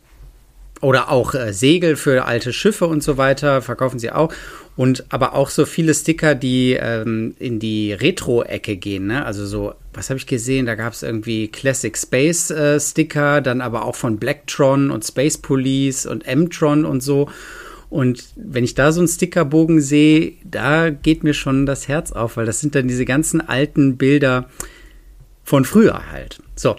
oder 0.81 1.11
auch 1.11 1.35
äh, 1.35 1.53
Segel 1.53 1.97
für 1.97 2.25
alte 2.25 2.53
Schiffe 2.53 2.87
und 2.87 3.03
so 3.03 3.17
weiter 3.17 3.63
verkaufen 3.63 3.99
sie 3.99 4.13
auch 4.13 4.33
und 4.77 5.07
aber 5.09 5.35
auch 5.35 5.49
so 5.49 5.65
viele 5.65 5.95
Sticker, 5.95 6.35
die 6.35 6.75
ähm, 6.75 7.35
in 7.39 7.59
die 7.59 7.95
Retro-Ecke 7.95 8.77
gehen. 8.77 9.07
Ne? 9.07 9.25
Also 9.25 9.47
so, 9.47 9.75
was 9.95 10.11
habe 10.11 10.19
ich 10.19 10.27
gesehen? 10.27 10.67
Da 10.67 10.75
gab 10.75 10.93
es 10.93 11.03
irgendwie 11.03 11.49
Classic 11.49 11.97
Space 11.97 12.51
äh, 12.51 12.79
Sticker, 12.79 13.41
dann 13.41 13.63
aber 13.63 13.87
auch 13.87 13.95
von 13.95 14.19
Blacktron 14.19 14.91
und 14.91 15.05
Space 15.05 15.39
Police 15.39 16.05
und 16.05 16.27
M-Tron 16.27 16.85
und 16.85 17.03
so. 17.03 17.31
Und 17.89 18.25
wenn 18.37 18.65
ich 18.65 18.75
da 18.75 18.93
so 18.93 19.01
einen 19.01 19.09
Stickerbogen 19.09 19.81
sehe, 19.81 20.35
da 20.45 20.91
geht 20.91 21.25
mir 21.25 21.35
schon 21.35 21.65
das 21.65 21.89
Herz 21.89 22.13
auf, 22.13 22.37
weil 22.37 22.45
das 22.45 22.61
sind 22.61 22.75
dann 22.75 22.89
diese 22.89 23.07
ganzen 23.07 23.41
alten 23.41 23.97
Bilder 23.97 24.51
von 25.43 25.65
früher 25.65 26.11
halt. 26.11 26.43
So. 26.55 26.77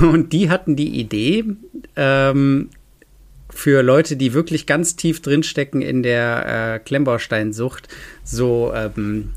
Und 0.00 0.32
die 0.32 0.50
hatten 0.50 0.76
die 0.76 0.98
Idee, 1.00 1.44
ähm, 1.96 2.70
für 3.50 3.82
Leute, 3.82 4.16
die 4.16 4.34
wirklich 4.34 4.66
ganz 4.66 4.96
tief 4.96 5.22
drinstecken 5.22 5.82
in 5.82 6.02
der 6.02 6.74
äh, 6.74 6.78
Klemmbausteinsucht, 6.78 7.88
so 8.22 8.72
ähm, 8.74 9.30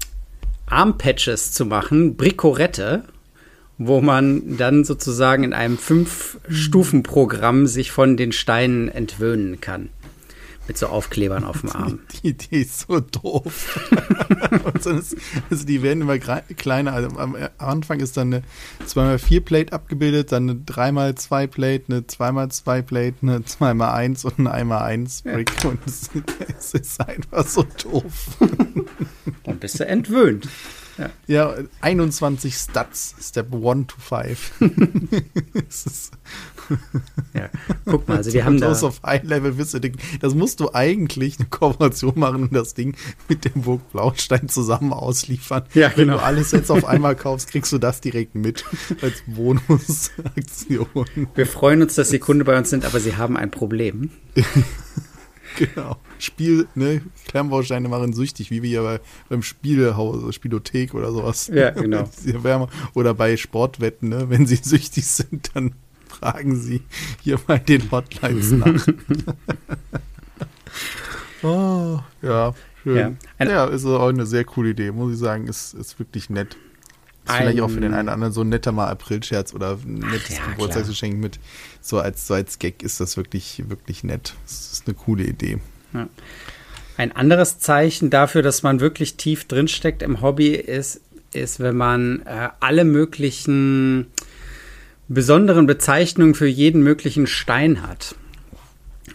Armpatches 0.67 1.51
zu 1.51 1.65
machen, 1.65 2.15
Brikorette, 2.17 3.03
wo 3.77 4.01
man 4.01 4.57
dann 4.57 4.83
sozusagen 4.83 5.43
in 5.43 5.53
einem 5.53 5.77
Fünf-Stufen-Programm 5.77 7.67
sich 7.67 7.91
von 7.91 8.15
den 8.15 8.31
Steinen 8.31 8.89
entwöhnen 8.89 9.59
kann 9.59 9.89
mit 10.71 10.77
so 10.77 10.87
Aufklebern 10.87 11.43
auf 11.43 11.59
dem 11.59 11.69
Arm. 11.75 11.99
Die 12.23 12.29
Idee 12.29 12.61
ist 12.61 12.87
so 12.87 13.01
doof. 13.01 13.77
also 14.73 15.65
die 15.65 15.83
werden 15.83 16.03
immer 16.03 16.17
kleiner. 16.17 16.93
Also 16.93 17.17
am 17.17 17.35
Anfang 17.57 17.99
ist 17.99 18.15
dann 18.15 18.33
eine 18.33 18.43
2x4-Plate 18.87 19.73
abgebildet, 19.73 20.31
dann 20.31 20.49
eine 20.49 20.59
3x2-Plate, 20.59 21.83
eine 21.89 21.99
2x2-Plate, 22.01 23.15
eine 23.21 23.39
2x1 23.39 24.25
und 24.25 24.47
eine 24.47 24.63
1x1-Brick. 24.63 25.63
Ja. 25.63 25.69
Und 25.71 25.79
es 25.85 26.73
ist 26.73 27.01
einfach 27.01 27.45
so 27.45 27.65
doof. 27.83 28.37
Dann 29.43 29.59
bist 29.59 29.77
du 29.77 29.85
entwöhnt. 29.85 30.47
Ja. 31.01 31.09
ja, 31.27 31.55
21 31.81 32.53
Stats, 32.53 33.15
Step 33.19 33.53
1 33.53 33.87
to 33.87 33.95
5. 33.97 34.51
ja, 37.33 37.49
guck 37.85 38.07
mal, 38.07 38.17
also 38.17 38.33
wir 38.33 38.45
haben 38.45 38.59
da. 38.61 38.71
auf 38.71 39.01
High 39.03 39.23
Level 39.23 39.57
Visiting. 39.57 39.97
Das 40.19 40.35
musst 40.35 40.59
du 40.59 40.73
eigentlich 40.73 41.39
eine 41.39 41.47
Kooperation 41.49 42.13
machen 42.15 42.43
und 42.43 42.53
das 42.53 42.73
Ding 42.73 42.95
mit 43.27 43.45
dem 43.45 43.63
Burg 43.63 43.91
Blaustein 43.91 44.47
zusammen 44.47 44.93
ausliefern. 44.93 45.63
Ja, 45.73 45.89
genau. 45.89 45.97
Wenn 45.97 46.07
du 46.09 46.23
alles 46.23 46.51
jetzt 46.51 46.69
auf 46.69 46.85
einmal 46.85 47.15
kaufst, 47.15 47.49
kriegst 47.49 47.71
du 47.71 47.77
das 47.77 48.01
direkt 48.01 48.35
mit 48.35 48.65
als 49.01 49.23
Bonusaktion. 49.27 50.87
Wir 51.35 51.47
freuen 51.47 51.81
uns, 51.81 51.95
dass 51.95 52.09
Sie 52.09 52.19
Kunde 52.19 52.45
bei 52.45 52.57
uns 52.57 52.69
sind, 52.69 52.85
aber 52.85 52.99
Sie 52.99 53.15
haben 53.15 53.37
ein 53.37 53.51
Problem. 53.51 54.11
Genau. 55.57 55.97
Spiel, 56.19 56.67
ne, 56.75 57.01
Klemmbausteine 57.27 57.89
machen 57.89 58.13
süchtig, 58.13 58.51
wie 58.51 58.61
wir 58.61 58.69
ja 58.69 58.81
bei, 58.83 58.99
beim 59.29 59.43
Spielhaus, 59.43 60.33
Spielothek 60.35 60.93
oder 60.93 61.11
sowas. 61.11 61.49
Ja, 61.53 61.71
genau. 61.71 62.07
Oder 62.93 63.13
bei 63.13 63.37
Sportwetten, 63.37 64.09
ne, 64.09 64.29
wenn 64.29 64.45
sie 64.45 64.55
süchtig 64.61 65.05
sind, 65.05 65.51
dann 65.53 65.73
fragen 66.07 66.55
sie 66.55 66.81
hier 67.21 67.37
bei 67.37 67.57
den 67.57 67.89
Hotlines 67.91 68.51
nach. 68.51 68.87
oh, 71.43 71.99
ja, 72.21 72.53
schön. 72.83 73.17
Ja, 73.39 73.45
ja, 73.45 73.65
ist 73.65 73.85
auch 73.85 74.09
eine 74.09 74.25
sehr 74.25 74.43
coole 74.43 74.71
Idee, 74.71 74.91
muss 74.91 75.13
ich 75.13 75.19
sagen, 75.19 75.47
ist, 75.47 75.73
ist 75.73 75.97
wirklich 75.99 76.29
nett. 76.29 76.57
Ist 77.31 77.41
vielleicht 77.41 77.61
auch 77.61 77.69
für 77.69 77.81
den 77.81 77.93
einen 77.93 78.07
oder 78.07 78.13
anderen 78.13 78.33
so 78.33 78.41
ein 78.41 78.49
netter 78.49 78.71
mal 78.71 78.87
April-Scherz 78.87 79.53
oder 79.53 79.77
ein 79.85 79.95
nettes 79.95 80.37
ja, 80.37 80.45
Geburtstagsgeschenk 80.51 81.19
mit. 81.19 81.39
So 81.81 81.99
als, 81.99 82.27
so 82.27 82.33
als 82.33 82.59
Gag 82.59 82.83
ist 82.83 82.99
das 82.99 83.17
wirklich, 83.17 83.63
wirklich 83.67 84.03
nett. 84.03 84.33
Das 84.43 84.71
ist 84.73 84.87
eine 84.87 84.95
coole 84.95 85.23
Idee. 85.23 85.59
Ja. 85.93 86.07
Ein 86.97 87.15
anderes 87.15 87.59
Zeichen 87.59 88.09
dafür, 88.09 88.41
dass 88.41 88.63
man 88.63 88.79
wirklich 88.79 89.15
tief 89.17 89.45
drinsteckt 89.45 90.03
im 90.03 90.21
Hobby, 90.21 90.49
ist, 90.49 91.01
ist 91.33 91.59
wenn 91.59 91.75
man 91.75 92.21
äh, 92.25 92.49
alle 92.59 92.83
möglichen 92.85 94.07
besonderen 95.07 95.65
Bezeichnungen 95.65 96.35
für 96.35 96.47
jeden 96.47 96.83
möglichen 96.83 97.27
Stein 97.27 97.85
hat. 97.85 98.15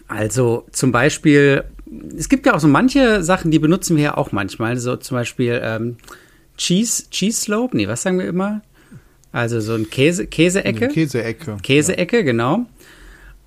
Also 0.07 0.65
zum 0.71 0.91
Beispiel, 0.91 1.63
es 2.15 2.29
gibt 2.29 2.45
ja 2.45 2.53
auch 2.53 2.59
so 2.59 2.67
manche 2.67 3.23
Sachen, 3.23 3.51
die 3.51 3.59
benutzen 3.59 3.95
wir 3.97 4.03
ja 4.03 4.17
auch 4.17 4.31
manchmal. 4.31 4.77
So 4.77 4.95
zum 4.95 5.15
Beispiel 5.15 5.59
ähm, 5.63 5.97
Cheese, 6.57 7.09
Cheese 7.09 7.41
Slope, 7.41 7.75
nee, 7.77 7.87
was 7.87 8.01
sagen 8.01 8.19
wir 8.19 8.27
immer? 8.27 8.61
Also 9.31 9.59
so 9.59 9.75
ein 9.75 9.89
Käse, 9.89 10.27
Käseecke. 10.27 10.87
Käseecke. 10.87 11.57
Käseecke, 11.61 12.17
ja. 12.17 12.23
genau. 12.23 12.65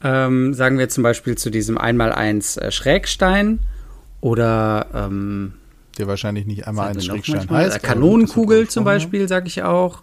Ähm, 0.02 0.54
sagen 0.54 0.78
wir 0.78 0.88
zum 0.88 1.02
Beispiel 1.02 1.36
zu 1.36 1.50
diesem 1.50 1.76
1x1 1.76 2.60
äh, 2.60 2.70
Schrägstein 2.70 3.60
oder 4.20 4.86
ähm, 4.94 5.54
der 5.98 6.06
wahrscheinlich 6.06 6.46
nicht 6.46 6.66
einmal 6.66 6.88
ein 6.88 7.00
Schrägstein 7.00 7.48
heißt. 7.50 7.76
Äh, 7.76 7.80
Kanonenkugel 7.80 8.68
zum 8.68 8.84
Beispiel, 8.84 9.28
sage 9.28 9.48
ich 9.48 9.62
auch. 9.62 10.02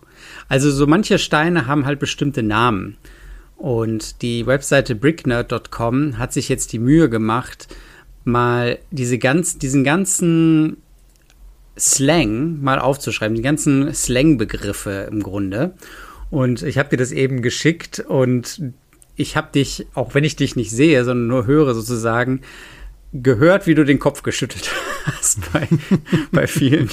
Also 0.50 0.72
so 0.72 0.86
manche 0.86 1.18
Steine 1.18 1.68
haben 1.68 1.86
halt 1.86 2.00
bestimmte 2.00 2.44
Namen. 2.44 2.98
Und 3.56 4.22
die 4.22 4.46
Webseite 4.46 4.94
bricknerd.com 4.94 6.20
hat 6.20 6.32
sich 6.32 6.48
jetzt 6.48 6.74
die 6.74 6.80
Mühe 6.80 7.10
gemacht, 7.10 7.68
mal 8.24 8.78
diese 8.92 9.18
ganz, 9.18 9.58
diesen 9.58 9.84
ganzen 9.84 10.78
Slang 11.78 12.62
mal 12.62 12.80
aufzuschreiben, 12.80 13.36
die 13.36 13.42
ganzen 13.42 13.94
Slang-Begriffe 13.94 15.08
im 15.12 15.22
Grunde. 15.22 15.74
Und 16.30 16.64
ich 16.64 16.78
habe 16.78 16.90
dir 16.90 16.98
das 16.98 17.12
eben 17.12 17.42
geschickt 17.42 18.00
und 18.00 18.62
ich 19.16 19.36
habe 19.36 19.52
dich, 19.54 19.88
auch 19.94 20.14
wenn 20.14 20.24
ich 20.24 20.36
dich 20.36 20.56
nicht 20.56 20.72
sehe, 20.72 21.04
sondern 21.04 21.28
nur 21.28 21.46
höre 21.46 21.74
sozusagen, 21.74 22.42
gehört, 23.14 23.68
wie 23.68 23.76
du 23.76 23.84
den 23.84 24.00
Kopf 24.00 24.24
geschüttelt 24.24 24.70
hast 25.06 25.52
bei, 25.54 25.68
bei 26.32 26.48
vielen, 26.48 26.90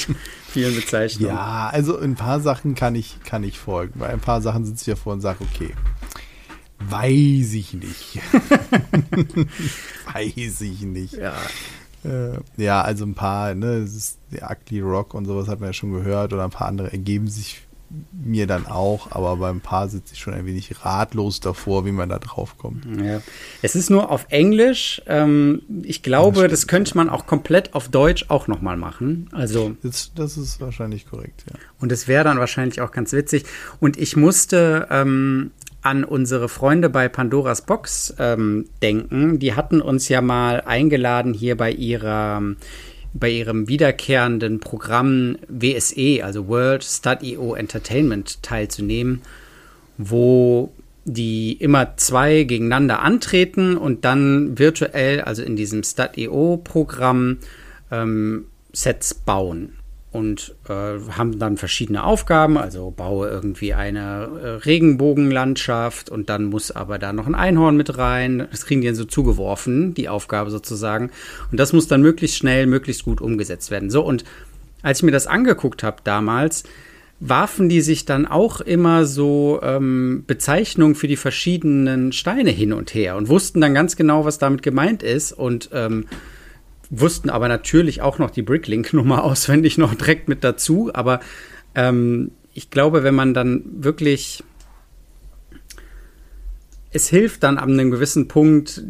vielen 0.48 0.74
Bezeichnungen. 0.74 1.34
Ja, 1.34 1.68
also 1.72 1.98
ein 1.98 2.14
paar 2.14 2.40
Sachen 2.40 2.74
kann 2.74 2.94
ich, 2.94 3.16
kann 3.24 3.44
ich 3.44 3.58
folgen. 3.58 3.98
Bei 3.98 4.08
ein 4.08 4.20
paar 4.20 4.40
Sachen 4.40 4.64
sitze 4.64 4.90
ich 4.90 4.96
davor 4.96 5.14
und 5.14 5.20
sage, 5.20 5.38
okay, 5.42 5.74
weiß 6.78 7.54
ich 7.54 7.74
nicht. 7.74 8.20
weiß 10.12 10.60
ich 10.60 10.82
nicht. 10.82 11.14
Ja. 11.14 11.34
Äh, 12.04 12.38
ja, 12.56 12.82
also 12.82 13.04
ein 13.04 13.14
paar, 13.14 13.54
ne, 13.54 13.78
ist 13.78 14.18
der 14.32 14.50
Ugly 14.50 14.80
Rock 14.80 15.14
und 15.14 15.25
sowas 15.25 15.49
hat 15.49 15.61
man 15.61 15.70
ja 15.70 15.73
schon 15.73 15.92
gehört 15.92 16.32
oder 16.32 16.44
ein 16.44 16.50
paar 16.50 16.68
andere 16.68 16.92
ergeben 16.92 17.28
sich 17.28 17.62
mir 18.12 18.46
dann 18.46 18.66
auch, 18.66 19.11
aber 19.12 19.37
beim 19.37 19.61
Paar 19.61 19.88
sitze 19.88 20.14
ich 20.14 20.20
schon 20.20 20.34
ein 20.34 20.46
wenig 20.46 20.84
ratlos 20.84 21.40
davor, 21.40 21.84
wie 21.87 21.92
man 21.92 22.08
da 22.08 22.18
drauf 22.18 22.56
kommt. 22.58 22.84
Ja. 23.00 23.20
Es 23.62 23.76
ist 23.76 23.90
nur 23.90 24.11
auf 24.11 24.26
Englisch. 24.30 25.02
Ähm, 25.06 25.62
ich 25.82 26.02
glaube, 26.02 26.42
das, 26.42 26.50
das, 26.61 26.66
könnte 26.66 26.96
man 26.96 27.08
auch 27.08 27.26
komplett 27.26 27.75
auf 27.75 27.88
Deutsch 27.88 28.26
auch 28.28 28.49
nochmal 28.49 28.76
machen. 28.76 29.28
Also 29.32 29.76
das, 29.82 30.12
das, 30.14 30.37
ist 30.37 30.61
wahrscheinlich 30.61 31.08
korrekt, 31.08 31.44
ja. 31.49 31.58
Und 31.78 31.92
es 31.92 32.08
wäre 32.08 32.25
dann 32.25 32.38
wahrscheinlich 32.38 32.80
auch 32.80 32.90
ganz 32.90 33.12
witzig. 33.12 33.44
Und 33.80 33.96
ich 33.96 34.16
musste 34.16 34.88
ähm, 34.90 35.52
an 35.84 36.02
unsere 36.02 36.48
Freunde 36.48 36.88
bei 36.88 37.08
Pandoras 37.08 37.62
Box 37.62 38.14
ähm, 38.18 38.66
denken. 38.82 39.38
Die 39.38 39.54
hatten 39.54 39.80
uns 39.80 40.08
ja 40.08 40.20
mal 40.20 40.62
eingeladen 40.62 41.34
hier 41.34 41.56
bei 41.56 41.70
ihrer 41.70 42.42
bei 43.16 43.30
ihrem 43.30 43.68
wiederkehrenden 43.68 44.58
Programm 44.58 45.36
WSE, 45.46 46.24
also 46.24 46.48
World 46.48 46.82
Study.io 46.82 47.54
Entertainment, 47.54 48.42
teilzunehmen, 48.42 49.22
wo 49.98 50.72
die 51.04 51.52
immer 51.52 51.96
zwei 51.96 52.42
gegeneinander 52.42 53.02
antreten 53.02 53.76
und 53.76 54.04
dann 54.04 54.58
virtuell, 54.58 55.20
also 55.20 55.44
in 55.44 55.54
diesem 55.54 55.84
Stud.io-Programm, 55.84 57.38
ähm, 57.92 58.46
Sets 58.72 59.14
bauen 59.14 59.74
und 60.14 60.54
äh, 60.68 61.00
haben 61.11 61.40
dann 61.40 61.56
verschiedene 61.56 62.04
Aufgaben, 62.04 62.56
also 62.56 62.92
baue 62.92 63.28
irgendwie 63.28 63.75
eine 63.75 64.28
äh, 64.40 64.49
Regenbogenlandschaft 64.64 66.09
und 66.09 66.28
dann 66.28 66.44
muss 66.44 66.71
aber 66.71 67.00
da 67.00 67.12
noch 67.12 67.26
ein 67.26 67.35
Einhorn 67.35 67.76
mit 67.76 67.99
rein. 67.99 68.47
Das 68.52 68.64
kriegen 68.64 68.80
die 68.80 68.87
dann 68.87 68.94
so 68.94 69.06
zugeworfen, 69.06 69.92
die 69.92 70.09
Aufgabe 70.09 70.52
sozusagen. 70.52 71.11
Und 71.50 71.59
das 71.59 71.73
muss 71.73 71.88
dann 71.88 72.00
möglichst 72.00 72.37
schnell, 72.37 72.68
möglichst 72.68 73.04
gut 73.04 73.21
umgesetzt 73.21 73.73
werden. 73.73 73.90
So, 73.90 74.04
und 74.04 74.25
als 74.83 75.00
ich 75.00 75.02
mir 75.02 75.11
das 75.11 75.26
angeguckt 75.26 75.83
habe 75.83 75.97
damals, 76.04 76.62
warfen 77.18 77.68
die 77.68 77.80
sich 77.80 78.04
dann 78.04 78.25
auch 78.25 78.61
immer 78.61 79.06
so 79.06 79.59
ähm, 79.64 80.23
Bezeichnungen 80.28 80.94
für 80.94 81.09
die 81.09 81.16
verschiedenen 81.16 82.12
Steine 82.12 82.50
hin 82.50 82.73
und 82.73 82.94
her 82.94 83.16
und 83.16 83.28
wussten 83.28 83.61
dann 83.61 83.75
ganz 83.75 83.97
genau, 83.97 84.25
was 84.25 84.38
damit 84.38 84.62
gemeint 84.62 85.02
ist 85.02 85.33
und 85.33 85.71
ähm, 85.73 86.06
wussten 87.00 87.30
aber 87.30 87.48
natürlich 87.48 88.02
auch 88.02 88.18
noch 88.18 88.30
die 88.30 88.42
Bricklink-Nummer 88.42 89.24
auswendig 89.24 89.78
noch 89.78 89.94
direkt 89.94 90.28
mit 90.28 90.44
dazu. 90.44 90.90
Aber 90.92 91.20
ähm, 91.74 92.32
ich 92.52 92.70
glaube, 92.70 93.02
wenn 93.02 93.14
man 93.14 93.34
dann 93.34 93.62
wirklich. 93.66 94.42
Es 96.96 97.08
hilft 97.08 97.42
dann 97.42 97.58
an 97.58 97.72
einem 97.72 97.90
gewissen 97.90 98.28
Punkt, 98.28 98.84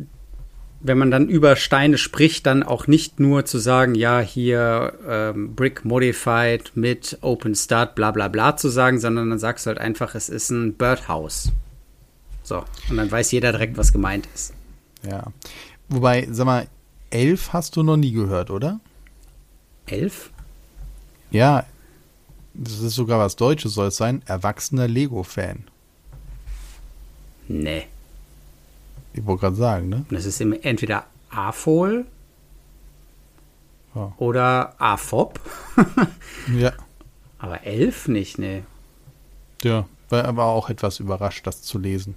wenn 0.81 0.99
man 0.99 1.11
dann 1.11 1.31
über 1.31 1.57
Steine 1.57 1.97
spricht, 1.97 2.45
dann 2.45 2.63
auch 2.63 2.87
nicht 2.87 3.19
nur 3.19 3.47
zu 3.47 3.57
sagen, 3.57 3.95
ja, 3.95 4.21
hier 4.21 4.93
ähm, 5.09 5.55
Brick 5.55 5.87
Modified 5.87 6.73
mit 6.75 7.17
Open 7.23 7.55
Start, 7.55 7.95
bla 7.95 8.11
bla 8.11 8.29
bla 8.29 8.59
zu 8.59 8.69
sagen, 8.69 9.01
sondern 9.01 9.31
dann 9.31 9.39
sagst 9.39 9.65
du 9.65 9.69
halt 9.69 9.79
einfach, 9.79 10.15
es 10.15 10.29
ist 10.29 10.51
ein 10.51 10.75
Birdhouse. 10.75 11.51
So, 12.43 12.63
und 12.91 12.99
dann 12.99 13.11
weiß 13.11 13.33
jeder 13.33 13.53
direkt, 13.53 13.79
was 13.79 13.95
gemeint 13.95 14.29
ist. 14.35 14.53
Ja. 15.09 15.33
Wobei, 15.89 16.29
sag 16.31 16.45
mal, 16.45 16.67
elf 17.15 17.53
hast 17.53 17.77
du 17.77 17.83
noch 17.83 17.97
nie 17.97 18.13
gehört, 18.13 18.51
oder? 18.51 18.81
Elf? 19.87 20.31
Ja, 21.31 21.65
das 22.55 22.81
ist 22.81 22.95
sogar 22.95 23.19
was 23.19 23.37
Deutsches, 23.37 23.75
soll 23.75 23.89
es 23.89 23.97
sein. 23.97 24.23
Erwachsener 24.27 24.89
Lego-Fan. 24.89 25.65
Nee. 27.49 27.87
Ich 29.13 29.25
wollte 29.25 29.43
gerade 29.43 29.57
sagen, 29.57 29.89
ne? 29.89 30.07
Das 30.11 30.25
ist 30.25 30.41
entweder 30.41 31.07
AFOL 31.31 32.07
ja. 33.95 34.13
oder 34.17 34.75
AFOP. 34.81 35.41
ja. 36.57 36.73
Aber 37.39 37.65
elf 37.65 38.09
nicht, 38.09 38.39
ne? 38.39 38.65
Ja, 39.63 39.87
war 40.09 40.25
aber 40.25 40.45
auch 40.47 40.69
etwas 40.69 40.99
überrascht, 40.99 41.47
das 41.47 41.63
zu 41.63 41.79
lesen. 41.79 42.17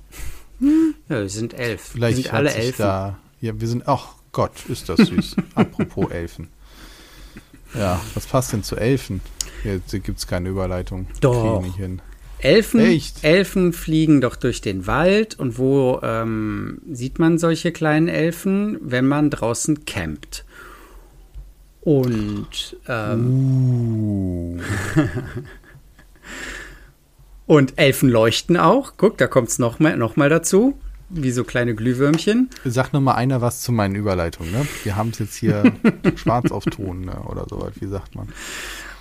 Ja, 0.59 1.19
wir 1.19 1.29
sind 1.29 1.53
elf. 1.53 1.81
Vielleicht 1.81 2.17
wir 2.17 2.23
sind 2.23 2.33
alle 2.33 2.53
elf. 2.53 2.77
Da 2.77 3.19
Ja, 3.41 3.59
wir 3.59 3.67
sind, 3.67 3.87
ach 3.87 4.15
Gott, 4.37 4.69
ist 4.69 4.87
das 4.87 4.99
süß. 4.99 5.35
Apropos 5.55 6.11
Elfen. 6.11 6.49
Ja, 7.73 7.99
was 8.13 8.27
passt 8.27 8.53
denn 8.53 8.61
zu 8.61 8.75
Elfen? 8.75 9.19
Hier 9.63 9.79
gibt 9.79 10.19
es 10.19 10.27
keine 10.27 10.49
Überleitung. 10.49 11.07
Doch. 11.21 11.65
Elfen, 12.37 12.79
Echt? 12.79 13.23
Elfen 13.23 13.73
fliegen 13.73 14.21
doch 14.21 14.35
durch 14.35 14.61
den 14.61 14.85
Wald 14.85 15.39
und 15.39 15.57
wo 15.57 15.99
ähm, 16.03 16.81
sieht 16.91 17.17
man 17.17 17.39
solche 17.39 17.71
kleinen 17.71 18.09
Elfen, 18.09 18.77
wenn 18.79 19.07
man 19.07 19.31
draußen 19.31 19.85
campt? 19.85 20.45
Und 21.81 22.77
ähm, 22.87 23.31
Uh. 23.31 24.59
und 27.47 27.79
Elfen 27.79 28.09
leuchten 28.09 28.55
auch. 28.55 28.93
Guck, 28.97 29.17
da 29.17 29.25
kommt 29.25 29.49
es 29.49 29.57
noch 29.57 29.79
mal, 29.79 29.97
noch 29.97 30.15
mal 30.15 30.29
dazu, 30.29 30.77
wie 31.09 31.31
so 31.31 31.43
kleine 31.43 31.75
Glühwürmchen. 31.75 32.49
Sag 32.65 32.93
noch 32.93 33.01
mal 33.01 33.15
einer 33.15 33.41
was 33.41 33.61
zu 33.61 33.71
meinen 33.71 33.95
Überleitungen. 33.95 34.51
Ne? 34.51 34.67
Wir 34.83 34.95
haben 34.95 35.09
es 35.09 35.19
jetzt 35.19 35.35
hier 35.35 35.71
schwarz 36.15 36.51
auf 36.51 36.65
Ton 36.65 37.01
ne? 37.01 37.21
oder 37.27 37.45
sowas. 37.49 37.73
Wie 37.79 37.87
sagt 37.87 38.15
man? 38.15 38.27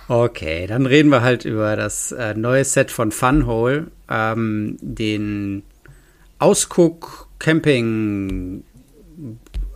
Okay, 0.07 0.67
dann 0.67 0.85
reden 0.85 1.09
wir 1.09 1.21
halt 1.21 1.43
über 1.43 1.75
das 1.75 2.13
äh, 2.13 2.33
neue 2.33 2.63
Set 2.63 2.91
von 2.91 3.11
Funhole, 3.11 3.87
ähm, 4.09 4.77
den 4.79 5.63
Ausguck 6.39 7.27
Camping, 7.39 8.63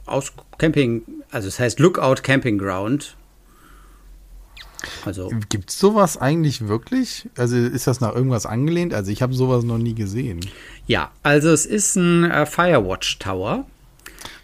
Aus 0.06 0.32
Camping, 0.58 1.04
also 1.32 1.50
es 1.50 1.60
heißt 1.60 1.80
Lookout 1.80 2.22
Camping 2.24 2.58
Ground. 2.58 3.18
Also 5.06 5.32
Gibt 5.50 5.70
es 5.70 5.80
sowas 5.80 6.18
eigentlich 6.18 6.68
wirklich? 6.68 7.30
Also 7.38 7.56
ist 7.56 7.88
das 7.88 8.02
nach 8.02 8.16
irgendwas 8.16 8.46
angelehnt? 8.46 8.94
Also 8.94 9.12
ich 9.12 9.22
habe 9.22 9.34
sowas 9.34 9.64
noch 9.64 9.78
nie 9.78 9.94
gesehen. 9.96 10.40
ja, 10.88 11.12
also 11.24 11.50
es 11.50 11.66
ist 11.66 11.96
ein 11.96 12.24
äh, 12.30 12.46
Firewatch 12.46 13.20
Tower, 13.20 13.66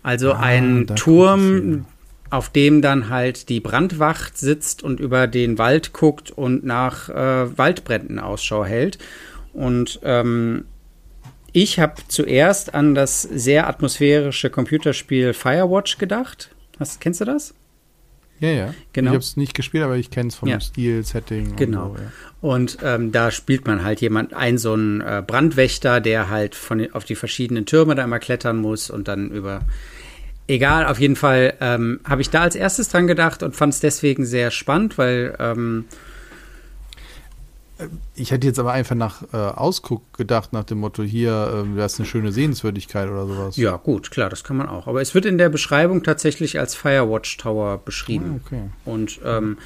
also 0.03 0.33
Ah, 0.33 0.39
ein 0.39 0.87
Turm, 0.95 1.85
auf 2.29 2.49
dem 2.49 2.81
dann 2.81 3.09
halt 3.09 3.49
die 3.49 3.59
Brandwacht 3.59 4.37
sitzt 4.37 4.83
und 4.83 4.99
über 4.99 5.27
den 5.27 5.57
Wald 5.57 5.93
guckt 5.93 6.31
und 6.31 6.65
nach 6.65 7.09
äh, 7.09 7.57
Waldbränden 7.57 8.19
Ausschau 8.19 8.65
hält. 8.65 8.97
Und 9.53 9.99
ähm, 10.03 10.65
ich 11.53 11.79
habe 11.79 11.95
zuerst 12.09 12.73
an 12.75 12.93
das 12.95 13.21
sehr 13.23 13.67
atmosphärische 13.67 14.49
Computerspiel 14.49 15.33
Firewatch 15.33 15.97
gedacht. 15.97 16.49
Hast, 16.79 17.01
kennst 17.01 17.21
du 17.21 17.25
das? 17.25 17.53
Ja, 18.39 18.49
ja. 18.49 18.73
Genau. 18.93 19.11
Ich 19.11 19.15
habe 19.15 19.23
es 19.23 19.37
nicht 19.37 19.53
gespielt, 19.53 19.83
aber 19.83 19.95
ich 19.95 20.11
kenne 20.11 20.29
es 20.29 20.35
vom 20.35 20.49
Ja. 20.49 20.59
Stil, 20.59 21.03
Setting. 21.03 21.55
Genau. 21.55 21.89
Und 21.89 21.97
so, 21.97 22.03
ja. 22.03 22.11
Und 22.41 22.77
ähm, 22.83 23.11
da 23.11 23.31
spielt 23.31 23.65
man 23.65 23.83
halt 23.83 24.01
jemand, 24.01 24.33
ein 24.33 24.57
so 24.57 24.75
ein 24.75 25.01
äh, 25.01 25.23
Brandwächter, 25.25 25.99
der 25.99 26.29
halt 26.29 26.55
von 26.55 26.87
auf 26.93 27.03
die 27.03 27.15
verschiedenen 27.15 27.65
Türme 27.65 27.95
da 27.95 28.03
immer 28.03 28.19
klettern 28.19 28.57
muss 28.57 28.89
und 28.89 29.07
dann 29.07 29.31
über. 29.31 29.61
Egal, 30.49 30.85
auf 30.85 30.99
jeden 30.99 31.17
Fall 31.17 31.55
ähm, 31.59 31.99
habe 32.05 32.21
ich 32.21 32.29
da 32.29 32.41
als 32.43 32.55
erstes 32.55 32.87
dran 32.87 33.05
gedacht 33.05 33.43
und 33.43 33.53
fand 33.53 33.73
es 33.73 33.81
deswegen 33.81 34.25
sehr 34.25 34.49
spannend, 34.49 34.97
weil 34.97 35.35
ähm, 35.39 35.85
Ich 38.15 38.31
hätte 38.31 38.47
jetzt 38.47 38.57
aber 38.59 38.71
einfach 38.71 38.95
nach 38.95 39.21
äh, 39.33 39.37
Ausguck 39.37 40.13
gedacht, 40.17 40.51
nach 40.51 40.63
dem 40.63 40.79
Motto, 40.79 41.03
hier, 41.03 41.63
ähm, 41.63 41.77
das 41.77 41.93
ist 41.93 41.99
eine 41.99 42.07
schöne 42.07 42.31
Sehenswürdigkeit 42.31 43.07
oder 43.09 43.27
sowas. 43.27 43.57
ja 43.57 43.75
gut, 43.77 44.09
klar, 44.09 44.29
das 44.29 44.43
kann 44.43 44.57
man 44.57 44.67
auch. 44.67 44.87
Aber 44.87 45.01
es 45.01 45.13
wird 45.13 45.25
in 45.25 45.37
der 45.37 45.49
Beschreibung 45.49 46.01
tatsächlich 46.03 46.59
als 46.59 46.73
Firewatch 46.75 47.37
Tower 47.37 47.77
beschrieben. 47.83 48.41
Ah, 48.43 48.45
okay. 48.45 48.61
Und 48.85 49.19
ähm, 49.23 49.57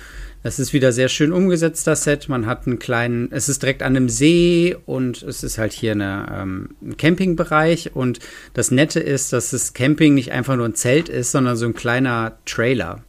das 0.43 0.59
ist 0.59 0.73
wieder 0.73 0.91
sehr 0.91 1.07
schön 1.07 1.31
umgesetzt, 1.31 1.85
das 1.85 2.03
Set. 2.03 2.27
Man 2.27 2.47
hat 2.47 2.65
einen 2.65 2.79
kleinen, 2.79 3.31
es 3.31 3.47
ist 3.47 3.61
direkt 3.61 3.83
an 3.83 3.95
einem 3.95 4.09
See 4.09 4.75
und 4.85 5.21
es 5.21 5.43
ist 5.43 5.57
halt 5.57 5.71
hier 5.71 5.91
eine, 5.91 6.25
ähm, 6.33 6.69
ein 6.81 6.97
Campingbereich. 6.97 7.95
Und 7.95 8.19
das 8.53 8.71
Nette 8.71 8.99
ist, 8.99 9.31
dass 9.33 9.51
das 9.51 9.73
Camping 9.73 10.15
nicht 10.15 10.31
einfach 10.31 10.55
nur 10.55 10.65
ein 10.65 10.75
Zelt 10.75 11.09
ist, 11.09 11.31
sondern 11.31 11.55
so 11.55 11.65
ein 11.65 11.75
kleiner 11.75 12.37
Trailer. 12.45 13.03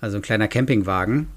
Also 0.00 0.16
ein 0.16 0.22
kleiner 0.22 0.48
Campingwagen. 0.48 1.28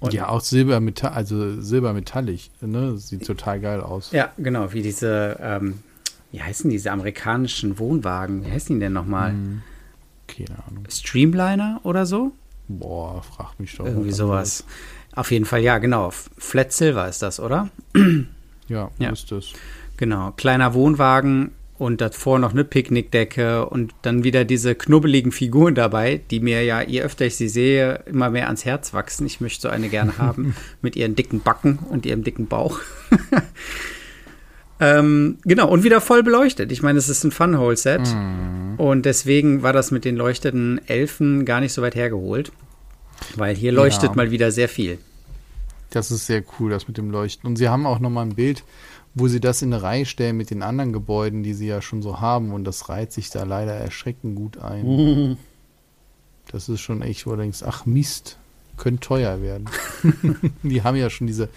Und- 0.00 0.12
ja, 0.12 0.28
auch 0.28 0.40
Silbermetall, 0.40 1.12
also 1.12 1.60
silbermetallig, 1.60 2.50
ne? 2.60 2.96
Sieht 2.98 3.26
total 3.26 3.60
geil 3.60 3.80
aus. 3.80 4.12
Ja, 4.12 4.30
genau, 4.36 4.72
wie 4.72 4.82
diese, 4.82 5.38
ähm, 5.40 5.80
wie 6.32 6.42
heißen 6.42 6.68
diese 6.70 6.90
amerikanischen 6.92 7.78
Wohnwagen? 7.78 8.44
Wie 8.44 8.50
heißen 8.50 8.76
die 8.76 8.80
denn 8.80 8.92
nochmal? 8.92 9.30
Hm, 9.32 9.62
Keine 10.28 10.58
Ahnung. 10.68 10.84
Streamliner 10.90 11.80
oder 11.84 12.04
so? 12.04 12.32
Boah, 12.68 13.22
frag 13.22 13.58
mich 13.60 13.76
doch. 13.76 13.86
Irgendwie 13.86 14.10
was 14.10 14.16
sowas. 14.16 14.64
Auf 15.14 15.30
jeden 15.30 15.44
Fall, 15.46 15.60
ja, 15.60 15.78
genau. 15.78 16.10
Flat 16.10 16.72
Silver 16.72 17.08
ist 17.08 17.22
das, 17.22 17.40
oder? 17.40 17.70
Ja, 18.68 18.90
Ja. 18.98 19.10
ist 19.10 19.30
es. 19.32 19.52
Genau, 19.96 20.32
kleiner 20.32 20.74
Wohnwagen 20.74 21.52
und 21.78 22.00
davor 22.00 22.38
noch 22.38 22.52
eine 22.52 22.64
Picknickdecke 22.64 23.66
und 23.66 23.94
dann 24.02 24.24
wieder 24.24 24.44
diese 24.44 24.74
knubbeligen 24.74 25.30
Figuren 25.32 25.74
dabei, 25.74 26.20
die 26.30 26.40
mir 26.40 26.62
ja, 26.64 26.80
je 26.80 27.02
öfter 27.02 27.26
ich 27.26 27.36
sie 27.36 27.48
sehe, 27.48 28.02
immer 28.06 28.30
mehr 28.30 28.46
ans 28.46 28.64
Herz 28.64 28.94
wachsen. 28.94 29.26
Ich 29.26 29.40
möchte 29.40 29.62
so 29.62 29.68
eine 29.68 29.88
gerne 29.88 30.16
haben 30.18 30.54
mit 30.82 30.96
ihren 30.96 31.14
dicken 31.14 31.40
Backen 31.40 31.78
und 31.90 32.06
ihrem 32.06 32.24
dicken 32.24 32.46
Bauch. 32.46 32.80
ähm, 34.80 35.38
genau, 35.44 35.68
und 35.68 35.84
wieder 35.84 36.00
voll 36.00 36.22
beleuchtet. 36.22 36.72
Ich 36.72 36.82
meine, 36.82 36.98
es 36.98 37.08
ist 37.08 37.24
ein 37.24 37.30
Funhole-Set 37.30 38.14
und 38.76 39.06
deswegen 39.06 39.62
war 39.62 39.72
das 39.72 39.90
mit 39.90 40.04
den 40.04 40.16
leuchtenden 40.16 40.80
Elfen 40.86 41.44
gar 41.44 41.60
nicht 41.60 41.72
so 41.72 41.82
weit 41.82 41.94
hergeholt, 41.94 42.52
weil 43.36 43.54
hier 43.54 43.72
leuchtet 43.72 44.10
Ja. 44.10 44.16
mal 44.16 44.30
wieder 44.30 44.50
sehr 44.50 44.68
viel. 44.68 44.98
Das 45.90 46.10
ist 46.10 46.26
sehr 46.26 46.42
cool, 46.58 46.70
das 46.70 46.88
mit 46.88 46.98
dem 46.98 47.10
Leuchten. 47.10 47.48
Und 47.48 47.56
sie 47.56 47.68
haben 47.68 47.86
auch 47.86 48.00
nochmal 48.00 48.26
ein 48.26 48.34
Bild, 48.34 48.64
wo 49.16 49.28
sie 49.28 49.40
das 49.40 49.62
in 49.62 49.72
eine 49.72 49.82
Reihe 49.82 50.04
stellen 50.04 50.36
mit 50.36 50.50
den 50.50 50.62
anderen 50.62 50.92
Gebäuden, 50.92 51.42
die 51.42 51.54
sie 51.54 51.66
ja 51.66 51.80
schon 51.80 52.02
so 52.02 52.20
haben. 52.20 52.52
Und 52.52 52.64
das 52.64 52.90
reiht 52.90 53.12
sich 53.12 53.30
da 53.30 53.44
leider 53.44 53.72
erschreckend 53.72 54.36
gut 54.36 54.58
ein. 54.58 54.84
Das 56.52 56.68
ist 56.68 56.80
schon 56.80 57.00
echt, 57.00 57.26
wo 57.26 57.30
du 57.30 57.38
denkst, 57.38 57.62
ach 57.64 57.86
Mist, 57.86 58.38
könnte 58.76 59.00
teuer 59.00 59.40
werden. 59.40 59.70
die 60.62 60.82
haben 60.82 60.96
ja 60.96 61.08
schon 61.08 61.26
diese, 61.26 61.48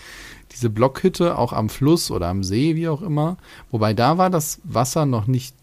diese 0.53 0.69
Blockhütte, 0.69 1.37
auch 1.37 1.51
am 1.51 1.67
Fluss 1.67 2.11
oder 2.11 2.27
am 2.29 2.45
See, 2.45 2.77
wie 2.77 2.87
auch 2.87 3.01
immer. 3.01 3.35
Wobei 3.71 3.93
da 3.93 4.17
war 4.17 4.29
das 4.29 4.61
Wasser 4.63 5.05
noch 5.05 5.27
nicht 5.27 5.53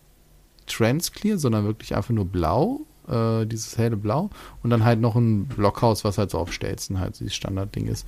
transclear, 0.67 1.39
sondern 1.39 1.65
wirklich 1.65 1.97
einfach 1.97 2.13
nur 2.13 2.27
blau, 2.27 2.83
äh, 3.09 3.47
dieses 3.47 3.79
helle 3.79 3.97
Blau. 3.97 4.29
Und 4.63 4.69
dann 4.69 4.85
halt 4.85 5.01
noch 5.01 5.17
ein 5.17 5.47
Blockhaus, 5.47 6.05
was 6.05 6.19
halt 6.19 6.31
so 6.31 6.39
auf 6.39 6.53
Stelzen 6.53 7.01
halt 7.01 7.19
dieses 7.19 7.35
Standardding 7.35 7.87
ist. 7.87 8.07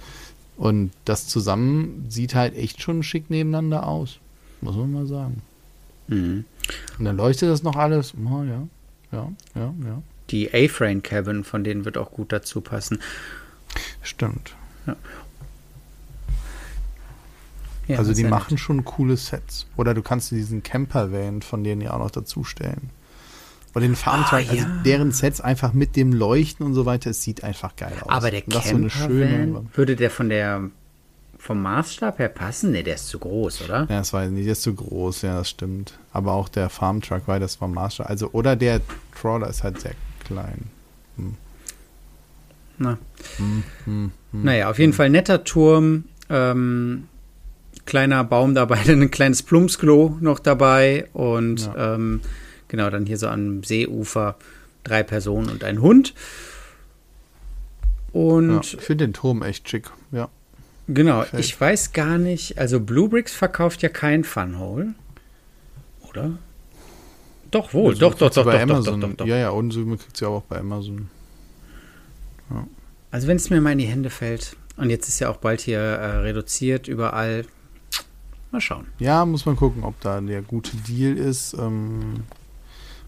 Und 0.59 0.91
das 1.05 1.29
zusammen 1.29 2.07
sieht 2.09 2.35
halt 2.35 2.57
echt 2.57 2.83
schon 2.83 3.03
schick 3.03 3.31
nebeneinander 3.31 3.87
aus. 3.87 4.19
Muss 4.61 4.77
man 4.77 4.93
mal 4.93 5.07
sagen. 5.07 5.41
Mhm. 6.09 6.45
Und 6.99 7.05
dann 7.05 7.17
leuchtet 7.17 7.49
das 7.49 7.63
noch 7.63 7.77
alles. 7.77 8.13
Oh, 8.15 8.43
ja, 8.43 8.67
ja, 9.13 9.33
ja, 9.55 9.75
ja. 9.85 10.03
Die 10.31 10.53
A-Frame 10.53 11.03
Cabin, 11.03 11.45
von 11.45 11.65
denen 11.65 11.85
wird 11.85 11.97
auch 11.97 12.11
gut 12.11 12.33
dazu 12.33 12.61
passen. 12.61 12.99
Stimmt. 14.03 14.57
Ja, 17.87 17.99
also 17.99 18.13
die 18.13 18.25
machen 18.25 18.59
schon 18.59 18.85
coole 18.85 19.17
Sets. 19.17 19.67
Oder 19.77 19.95
du 19.95 20.03
kannst 20.03 20.31
diesen 20.31 20.63
Camper-Van 20.63 21.41
von 21.41 21.65
denen 21.65 21.81
ja 21.81 21.93
auch 21.93 22.01
noch 22.01 22.11
dazu 22.11 22.45
Oder 23.79 23.87
den 23.87 23.97
Farmtruck, 23.97 24.33
Ah, 24.33 24.51
also 24.51 24.55
ja. 24.57 24.83
deren 24.85 25.13
Sets 25.13 25.41
einfach 25.41 25.73
mit 25.73 25.97
dem 25.97 26.13
Leuchten 26.13 26.67
und 26.67 26.75
so 26.75 26.85
weiter, 26.87 27.11
es 27.11 27.23
sieht 27.23 27.45
einfach 27.45 27.77
geil 27.77 27.93
aus. 28.03 28.09
Aber 28.11 28.31
der 28.31 28.43
so 28.47 28.59
Camper 28.61 28.91
schöne. 28.91 29.65
würde 29.75 29.97
der 29.97 30.11
von 30.11 30.29
der 30.29 30.63
vom 31.39 31.63
Maßstab 31.63 32.19
her 32.19 32.29
passen? 32.29 32.73
Ne, 32.73 32.83
der 32.83 32.97
ist 32.97 33.07
zu 33.09 33.19
groß, 33.21 33.63
oder? 33.63 33.81
Ja, 33.89 33.99
das 33.99 34.13
weiß 34.13 34.29
ich 34.29 34.35
nicht, 34.35 34.47
der 34.47 34.53
ist 34.53 34.63
zu 34.63 34.75
groß, 34.75 35.23
ja, 35.23 35.39
das 35.39 35.49
stimmt. 35.51 35.97
Aber 36.13 36.33
auch 36.33 36.49
der 36.49 36.69
Farmtruck, 36.69 37.23
weil 37.27 37.39
das 37.41 37.61
war 37.61 37.69
Maßstab. 37.69 38.11
Also, 38.11 38.31
oder 38.33 38.57
der 38.57 38.81
Trawler 39.21 39.49
ist 39.49 39.63
halt 39.63 39.81
sehr 39.81 39.93
klein. 40.25 40.65
Na. 42.79 42.99
Hm, 43.39 43.63
hm, 43.85 44.11
hm. 44.33 44.45
Naja, 44.45 44.71
auf 44.71 44.79
jeden 44.79 44.93
Fall 44.93 45.11
netter 45.11 45.43
Turm, 45.45 46.05
ähm, 46.31 47.09
kleiner 47.87 48.23
Baum 48.25 48.55
dabei, 48.55 48.81
dann 48.87 49.03
ein 49.03 49.11
kleines 49.11 49.43
Plumpsklo 49.43 50.17
noch 50.21 50.39
dabei 50.39 51.07
und 51.13 51.61
Ja. 51.75 51.95
ähm, 51.95 52.21
genau, 52.69 52.91
dann 52.91 53.07
hier 53.07 53.19
so 53.19 53.29
am 53.29 53.63
Seeufer 53.65 54.37
drei 54.85 55.03
Personen 55.03 55.51
und 55.51 55.65
ein 55.65 55.81
Hund. 55.81 56.15
Ja, 58.13 58.21
Und 58.21 58.65
ich 58.65 58.81
finde 58.81 59.07
den 59.07 59.13
Turm 59.13 59.43
echt 59.43 59.69
schick. 59.69 59.91
Ja. 60.13 60.29
genau, 60.87 61.21
gefällt. 61.21 61.45
ich 61.45 61.61
weiß 61.61 61.93
gar 61.93 62.19
nicht, 62.19 62.59
also 62.59 62.81
Bluebricks 62.81 63.35
verkauft 63.35 63.83
ja 63.83 63.89
kein 63.89 64.25
Funhole, 64.25 64.95
oder? 66.09 66.33
Doch, 67.51 67.73
wohl, 67.73 67.91
Also, 67.91 68.01
doch, 68.01 68.15
doch, 68.15 68.31
doch, 68.31 68.45
bei 68.45 68.53
doch, 68.53 68.63
Amazon. 68.63 69.01
doch, 69.01 69.09
doch, 69.09 69.17
doch. 69.19 69.27
Ja, 69.27 69.37
ja, 69.37 69.51
und 69.51 69.71
so, 69.71 69.85
kriegt 69.85 70.17
sie 70.17 70.27
auch 70.27 70.43
bei 70.43 70.59
Amazon. 70.59 71.09
Also 73.11 73.27
wenn 73.27 73.37
es 73.37 73.49
mir 73.51 73.61
mal 73.61 73.73
in 73.73 73.79
die 73.79 73.87
Hände 73.87 74.11
fällt, 74.11 74.57
und 74.77 74.91
jetzt 74.91 75.09
ist 75.09 75.19
ja 75.19 75.29
auch 75.29 75.39
bald 75.39 75.61
hier 75.61 75.81
äh, 75.81 76.19
reduziert 76.19 76.89
überall, 76.89 77.45
mal 78.51 78.61
schauen. 78.61 78.87
Ja, 78.99 79.25
muss 79.25 79.45
man 79.45 79.57
gucken, 79.57 79.83
ob 79.83 80.01
da 80.01 80.21
der 80.21 80.43
gute 80.43 80.77
Deal 80.77 81.17
ist. 81.17 81.55
Ähm, 81.55 82.25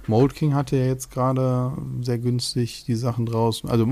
Mold 0.07 0.35
King 0.35 0.55
hatte 0.55 0.77
ja 0.77 0.87
jetzt 0.87 1.11
gerade 1.11 1.73
sehr 2.01 2.19
günstig 2.19 2.85
die 2.85 2.95
Sachen 2.95 3.27
draußen. 3.27 3.69
Also 3.71 3.87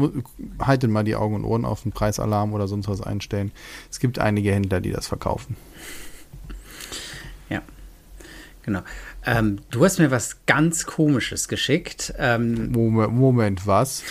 haltet 0.59 0.90
mal 0.90 1.05
die 1.05 1.16
Augen 1.16 1.35
und 1.35 1.44
Ohren 1.44 1.64
auf 1.64 1.83
den 1.83 1.92
Preisalarm 1.92 2.53
oder 2.53 2.66
sonst 2.66 2.88
was 2.88 3.01
einstellen. 3.01 3.53
Es 3.90 4.01
gibt 4.01 4.18
einige 4.18 4.53
Händler, 4.53 4.81
die 4.81 4.90
das 4.90 5.07
verkaufen. 5.07 5.57
Genau. 8.68 8.83
Ähm, 9.25 9.61
du 9.71 9.83
hast 9.83 9.99
mir 9.99 10.11
was 10.11 10.44
ganz 10.44 10.85
Komisches 10.85 11.49
geschickt. 11.49 12.12
Ähm, 12.18 12.71
Moment, 12.71 13.14
Moment, 13.14 13.66
was? 13.66 14.03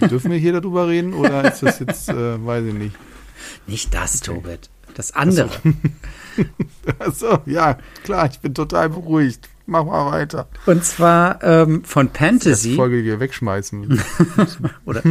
Äh, 0.00 0.06
dürfen 0.06 0.30
wir 0.30 0.38
hier 0.38 0.52
darüber 0.52 0.86
reden 0.86 1.12
oder 1.12 1.52
ist 1.52 1.64
das 1.64 1.80
jetzt, 1.80 2.08
äh, 2.10 2.46
weiß 2.46 2.66
ich 2.66 2.74
nicht. 2.74 2.96
Nicht 3.66 3.92
das, 3.92 4.22
okay. 4.22 4.40
Tobit. 4.40 4.70
Das 4.94 5.10
andere. 5.10 5.50
Achso, 7.00 7.40
ja, 7.46 7.78
klar, 8.04 8.30
ich 8.30 8.38
bin 8.38 8.54
total 8.54 8.90
beruhigt. 8.90 9.48
Mach 9.66 9.84
mal 9.84 10.12
weiter. 10.12 10.48
Und 10.66 10.84
zwar 10.84 11.42
ähm, 11.42 11.84
von 11.84 12.10
Fantasy. 12.10 12.70
Die 12.70 12.76
Folge 12.76 12.98
hier 12.98 13.18
wegschmeißen. 13.18 14.00
Oder 14.84 15.02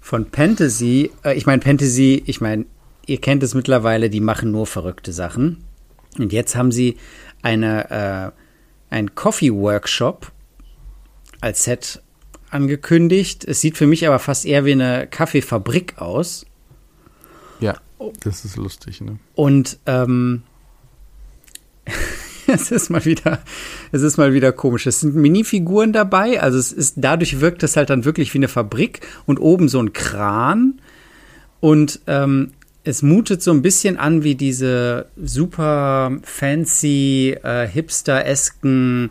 von 0.00 0.26
Fantasy. 0.32 1.12
Äh, 1.24 1.34
ich 1.34 1.46
meine, 1.46 1.62
Fantasy, 1.62 2.22
ich 2.26 2.40
meine, 2.40 2.66
ihr 3.06 3.20
kennt 3.20 3.44
es 3.44 3.54
mittlerweile, 3.54 4.10
die 4.10 4.20
machen 4.20 4.50
nur 4.50 4.66
verrückte 4.66 5.12
Sachen. 5.12 5.64
Und 6.18 6.32
jetzt 6.32 6.56
haben 6.56 6.72
sie 6.72 6.96
eine, 7.42 7.90
äh, 7.90 8.94
ein 8.94 9.14
Coffee-Workshop 9.14 10.32
als 11.40 11.62
Set 11.64 12.02
angekündigt. 12.50 13.44
Es 13.44 13.60
sieht 13.60 13.76
für 13.76 13.86
mich 13.86 14.06
aber 14.06 14.18
fast 14.18 14.44
eher 14.44 14.64
wie 14.64 14.72
eine 14.72 15.06
Kaffeefabrik 15.06 15.98
aus. 15.98 16.44
Ja, 17.60 17.76
das 18.24 18.44
ist 18.44 18.56
lustig, 18.56 19.00
ne? 19.00 19.18
Und 19.36 19.78
ähm, 19.86 20.42
es 22.54 22.70
ist 22.70 22.90
mal 22.90 23.04
wieder, 23.04 23.40
es 23.92 24.02
ist 24.02 24.16
mal 24.16 24.32
wieder 24.32 24.52
komisch. 24.52 24.86
Es 24.86 25.00
sind 25.00 25.14
Minifiguren 25.14 25.92
dabei, 25.92 26.40
also 26.40 26.58
es 26.58 26.72
ist, 26.72 26.94
dadurch 26.96 27.40
wirkt 27.40 27.62
es 27.62 27.76
halt 27.76 27.90
dann 27.90 28.04
wirklich 28.04 28.34
wie 28.34 28.38
eine 28.38 28.48
Fabrik 28.48 29.00
und 29.26 29.38
oben 29.38 29.68
so 29.68 29.80
ein 29.80 29.92
Kran. 29.92 30.80
Und 31.60 32.00
ähm, 32.06 32.52
es 32.84 33.02
mutet 33.02 33.42
so 33.42 33.50
ein 33.52 33.62
bisschen 33.62 33.98
an 33.98 34.24
wie 34.24 34.34
diese 34.34 35.06
super 35.22 36.18
fancy, 36.22 37.36
äh, 37.42 37.68
hipster-esken 37.68 39.10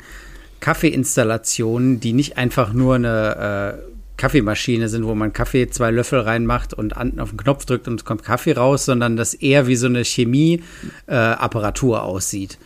Kaffeeinstallationen, 0.59 1.99
die 1.99 2.13
nicht 2.13 2.37
einfach 2.37 2.73
nur 2.73 2.95
eine 2.95 3.77
äh, 3.77 3.89
Kaffeemaschine 4.17 4.89
sind, 4.89 5.05
wo 5.05 5.15
man 5.15 5.31
Kaffee 5.31 5.69
zwei 5.69 5.91
Löffel 5.91 6.19
reinmacht 6.19 6.73
und 6.73 6.97
an, 6.97 7.19
auf 7.19 7.29
den 7.29 7.37
Knopf 7.37 7.65
drückt 7.65 7.87
und 7.87 8.01
es 8.01 8.05
kommt 8.05 8.23
Kaffee 8.23 8.51
raus, 8.53 8.83
sondern 8.83 9.15
das 9.15 9.33
eher 9.33 9.67
wie 9.67 9.77
so 9.77 9.85
eine 9.85 10.03
Chemieapparatur 10.03 11.97
äh, 11.97 12.01
aussieht. 12.01 12.57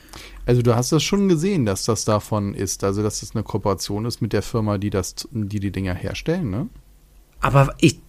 Also 0.45 0.61
du 0.61 0.75
hast 0.75 0.91
das 0.91 1.03
schon 1.03 1.29
gesehen, 1.29 1.65
dass 1.65 1.85
das 1.85 2.05
davon 2.05 2.53
ist, 2.53 2.83
also 2.83 3.01
dass 3.01 3.21
das 3.21 3.33
eine 3.33 3.43
Kooperation 3.43 4.05
ist 4.05 4.21
mit 4.21 4.33
der 4.33 4.41
Firma, 4.41 4.77
die 4.77 4.89
das, 4.89 5.15
die 5.31 5.59
die 5.59 5.71
Dinger 5.71 5.93
herstellen, 5.93 6.49
ne? 6.49 6.67
Aber 7.39 7.75
ich, 7.79 7.99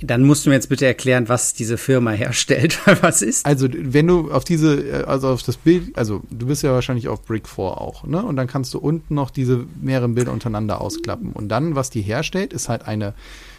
dann 0.00 0.22
musst 0.22 0.44
du 0.44 0.50
mir 0.50 0.56
jetzt 0.56 0.68
bitte 0.68 0.86
erklären, 0.86 1.28
was 1.28 1.54
diese 1.54 1.78
Firma 1.78 2.10
herstellt. 2.10 2.80
was 3.02 3.22
ist? 3.22 3.46
Also, 3.46 3.68
wenn 3.70 4.06
du 4.06 4.30
auf 4.30 4.44
diese, 4.44 5.06
also 5.06 5.28
auf 5.28 5.42
das 5.42 5.56
Bild, 5.56 5.96
also 5.96 6.22
du 6.30 6.46
bist 6.46 6.62
ja 6.62 6.72
wahrscheinlich 6.72 7.08
auf 7.08 7.22
Brick 7.24 7.48
4 7.48 7.64
auch, 7.64 8.04
ne? 8.04 8.22
Und 8.22 8.36
dann 8.36 8.46
kannst 8.46 8.74
du 8.74 8.78
unten 8.78 9.14
noch 9.14 9.30
diese 9.30 9.66
mehreren 9.80 10.14
Bilder 10.14 10.32
untereinander 10.32 10.80
ausklappen. 10.80 11.32
Und 11.32 11.48
dann, 11.48 11.74
was 11.74 11.90
die 11.90 12.02
herstellt, 12.02 12.52
ist 12.52 12.68
halt 12.68 12.86
eine 12.86 13.14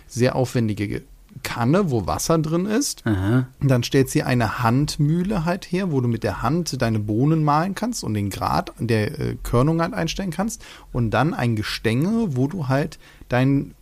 sehr 0.07 0.35
aufwendige 0.35 1.03
Kanne, 1.43 1.91
wo 1.91 2.07
Wasser 2.07 2.37
drin 2.37 2.65
ist. 2.65 3.05
Aha. 3.05 3.47
Dann 3.61 3.83
stellt 3.83 4.09
sie 4.09 4.23
eine 4.23 4.63
Handmühle 4.63 5.45
halt 5.45 5.65
her, 5.65 5.91
wo 5.91 6.01
du 6.01 6.07
mit 6.07 6.23
der 6.23 6.41
Hand 6.41 6.81
deine 6.81 6.99
Bohnen 6.99 7.43
mahlen 7.43 7.75
kannst 7.75 8.03
und 8.03 8.13
den 8.13 8.29
Grad 8.29 8.73
der 8.79 9.19
äh, 9.19 9.35
Körnung 9.43 9.81
halt 9.81 9.93
einstellen 9.93 10.31
kannst. 10.31 10.63
Und 10.91 11.11
dann 11.11 11.33
ein 11.33 11.55
Gestänge, 11.55 12.35
wo 12.35 12.47
du 12.47 12.67
halt 12.67 12.99
dein 13.29 13.73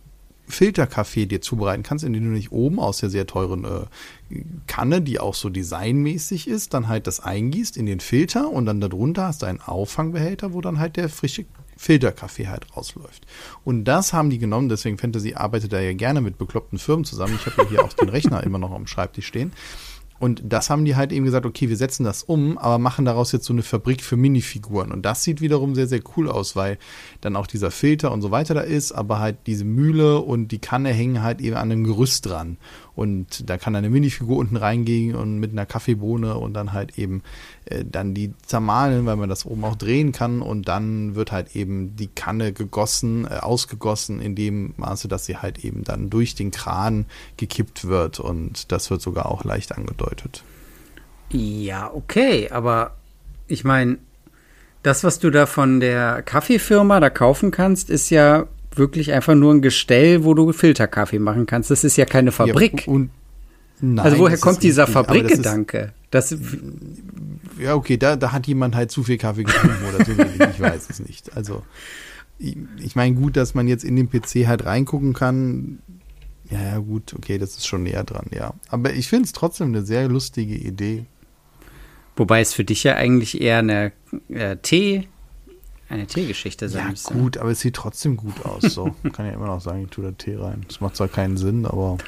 Filterkaffee 0.48 1.26
dir 1.26 1.40
zubereiten 1.40 1.82
kannst, 1.82 2.04
indem 2.04 2.24
du 2.24 2.30
nicht 2.30 2.52
oben 2.52 2.80
aus 2.80 2.98
der 2.98 3.10
sehr 3.10 3.26
teuren 3.26 3.64
äh, 3.64 4.40
Kanne, 4.66 5.02
die 5.02 5.20
auch 5.20 5.34
so 5.34 5.50
designmäßig 5.50 6.48
ist, 6.48 6.74
dann 6.74 6.88
halt 6.88 7.06
das 7.06 7.20
eingießt 7.20 7.76
in 7.76 7.86
den 7.86 8.00
Filter 8.00 8.50
und 8.50 8.66
dann 8.66 8.80
darunter 8.80 9.26
hast 9.26 9.42
du 9.42 9.46
einen 9.46 9.60
Auffangbehälter, 9.60 10.54
wo 10.54 10.60
dann 10.60 10.78
halt 10.78 10.96
der 10.96 11.08
frische 11.08 11.44
Filterkaffee 11.78 12.48
halt 12.48 12.76
rausläuft. 12.76 13.24
Und 13.64 13.84
das 13.84 14.12
haben 14.12 14.30
die 14.30 14.38
genommen, 14.38 14.68
deswegen 14.68 14.98
Fantasy 14.98 15.34
arbeitet 15.34 15.72
da 15.72 15.80
ja 15.80 15.92
gerne 15.92 16.20
mit 16.20 16.36
bekloppten 16.36 16.78
Firmen 16.78 17.04
zusammen. 17.04 17.38
Ich 17.38 17.46
habe 17.46 17.62
ja 17.62 17.68
hier 17.68 17.84
auch 17.84 17.92
den 17.92 18.08
Rechner 18.08 18.42
immer 18.42 18.58
noch 18.58 18.72
am 18.72 18.88
Schreibtisch 18.88 19.26
stehen. 19.26 19.52
Und 20.18 20.42
das 20.44 20.68
haben 20.68 20.84
die 20.84 20.96
halt 20.96 21.12
eben 21.12 21.24
gesagt, 21.24 21.46
okay, 21.46 21.68
wir 21.68 21.76
setzen 21.76 22.02
das 22.02 22.24
um, 22.24 22.58
aber 22.58 22.78
machen 22.78 23.04
daraus 23.04 23.30
jetzt 23.30 23.44
so 23.44 23.52
eine 23.52 23.62
Fabrik 23.62 24.02
für 24.02 24.16
Minifiguren. 24.16 24.90
Und 24.90 25.02
das 25.02 25.22
sieht 25.22 25.40
wiederum 25.40 25.76
sehr, 25.76 25.86
sehr 25.86 26.00
cool 26.16 26.28
aus, 26.28 26.56
weil 26.56 26.78
dann 27.20 27.36
auch 27.36 27.46
dieser 27.46 27.70
Filter 27.70 28.10
und 28.10 28.20
so 28.20 28.32
weiter 28.32 28.54
da 28.54 28.62
ist, 28.62 28.90
aber 28.90 29.20
halt 29.20 29.36
diese 29.46 29.64
Mühle 29.64 30.18
und 30.18 30.48
die 30.48 30.58
Kanne 30.58 30.92
hängen 30.92 31.22
halt 31.22 31.40
eben 31.40 31.56
an 31.56 31.70
einem 31.70 31.84
Gerüst 31.84 32.26
dran. 32.26 32.56
Und 32.98 33.48
da 33.48 33.58
kann 33.58 33.76
eine 33.76 33.90
Minifigur 33.90 34.38
unten 34.38 34.56
reingehen 34.56 35.14
und 35.14 35.38
mit 35.38 35.52
einer 35.52 35.66
Kaffeebohne 35.66 36.36
und 36.36 36.52
dann 36.52 36.72
halt 36.72 36.98
eben 36.98 37.22
äh, 37.66 37.84
dann 37.84 38.12
die 38.12 38.34
zermahlen, 38.44 39.06
weil 39.06 39.14
man 39.14 39.28
das 39.28 39.46
oben 39.46 39.62
auch 39.62 39.76
drehen 39.76 40.10
kann. 40.10 40.42
Und 40.42 40.66
dann 40.66 41.14
wird 41.14 41.30
halt 41.30 41.54
eben 41.54 41.94
die 41.94 42.08
Kanne 42.08 42.52
gegossen, 42.52 43.24
äh, 43.24 43.36
ausgegossen 43.36 44.20
in 44.20 44.34
dem 44.34 44.74
Maße, 44.78 45.06
dass 45.06 45.26
sie 45.26 45.36
halt 45.36 45.64
eben 45.64 45.84
dann 45.84 46.10
durch 46.10 46.34
den 46.34 46.50
Kran 46.50 47.06
gekippt 47.36 47.86
wird. 47.86 48.18
Und 48.18 48.72
das 48.72 48.90
wird 48.90 49.00
sogar 49.00 49.26
auch 49.26 49.44
leicht 49.44 49.78
angedeutet. 49.78 50.42
Ja, 51.30 51.94
okay, 51.94 52.50
aber 52.50 52.96
ich 53.46 53.62
meine, 53.62 53.98
das, 54.82 55.04
was 55.04 55.20
du 55.20 55.30
da 55.30 55.46
von 55.46 55.78
der 55.78 56.22
Kaffeefirma 56.22 56.98
da 56.98 57.10
kaufen 57.10 57.52
kannst, 57.52 57.90
ist 57.90 58.10
ja 58.10 58.48
wirklich 58.78 59.12
einfach 59.12 59.34
nur 59.34 59.52
ein 59.52 59.62
Gestell, 59.62 60.24
wo 60.24 60.34
du 60.34 60.52
Filterkaffee 60.52 61.18
machen 61.18 61.46
kannst. 61.46 61.70
Das 61.70 61.84
ist 61.84 61.96
ja 61.96 62.04
keine 62.04 62.32
Fabrik. 62.32 62.86
Ja, 62.86 62.92
und 62.92 63.10
nein, 63.80 64.04
also 64.04 64.18
woher 64.18 64.38
kommt 64.38 64.62
dieser 64.62 64.86
Fabrikgedanke? 64.86 65.92
Das 66.10 66.34
ja, 67.58 67.74
okay, 67.74 67.96
da, 67.96 68.16
da 68.16 68.32
hat 68.32 68.46
jemand 68.46 68.74
halt 68.74 68.90
zu 68.90 69.02
viel 69.02 69.18
Kaffee 69.18 69.44
getrunken 69.44 69.84
oder 69.88 70.06
wenig, 70.06 70.40
ich 70.40 70.60
weiß 70.60 70.88
es 70.90 71.00
nicht. 71.00 71.36
Also 71.36 71.64
ich, 72.38 72.56
ich 72.80 72.96
meine, 72.96 73.14
gut, 73.14 73.36
dass 73.36 73.54
man 73.54 73.68
jetzt 73.68 73.84
in 73.84 73.96
den 73.96 74.08
PC 74.08 74.46
halt 74.46 74.64
reingucken 74.64 75.12
kann. 75.12 75.80
Ja, 76.50 76.62
ja, 76.62 76.78
gut, 76.78 77.14
okay, 77.14 77.36
das 77.36 77.56
ist 77.56 77.66
schon 77.66 77.82
näher 77.82 78.04
dran, 78.04 78.26
ja. 78.32 78.54
Aber 78.70 78.92
ich 78.94 79.08
finde 79.08 79.24
es 79.24 79.32
trotzdem 79.32 79.68
eine 79.68 79.82
sehr 79.82 80.08
lustige 80.08 80.54
Idee. 80.54 81.04
Wobei 82.16 82.40
es 82.40 82.54
für 82.54 82.64
dich 82.64 82.84
ja 82.84 82.94
eigentlich 82.94 83.40
eher 83.40 83.58
eine 83.58 83.92
äh, 84.28 84.56
Tee 84.56 85.08
eine 85.88 86.06
Teegeschichte 86.06 86.68
sein 86.68 86.84
Ja, 86.84 86.90
müsste. 86.90 87.14
gut, 87.14 87.38
aber 87.38 87.50
es 87.50 87.60
sieht 87.60 87.74
trotzdem 87.74 88.16
gut 88.16 88.44
aus. 88.44 88.62
So. 88.62 88.94
Man 89.02 89.12
kann 89.12 89.26
ja 89.26 89.32
immer 89.32 89.46
noch 89.46 89.60
sagen, 89.60 89.84
ich 89.84 89.90
tue 89.90 90.04
da 90.04 90.12
Tee 90.12 90.36
rein. 90.36 90.64
Das 90.68 90.80
macht 90.80 90.96
zwar 90.96 91.08
keinen 91.08 91.36
Sinn, 91.36 91.66
aber. 91.66 91.98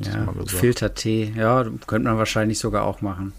Ja, 0.00 0.32
Filtertee, 0.46 1.32
ja, 1.36 1.66
könnte 1.88 2.08
man 2.08 2.16
wahrscheinlich 2.16 2.60
sogar 2.60 2.84
auch 2.84 3.00
machen. 3.00 3.32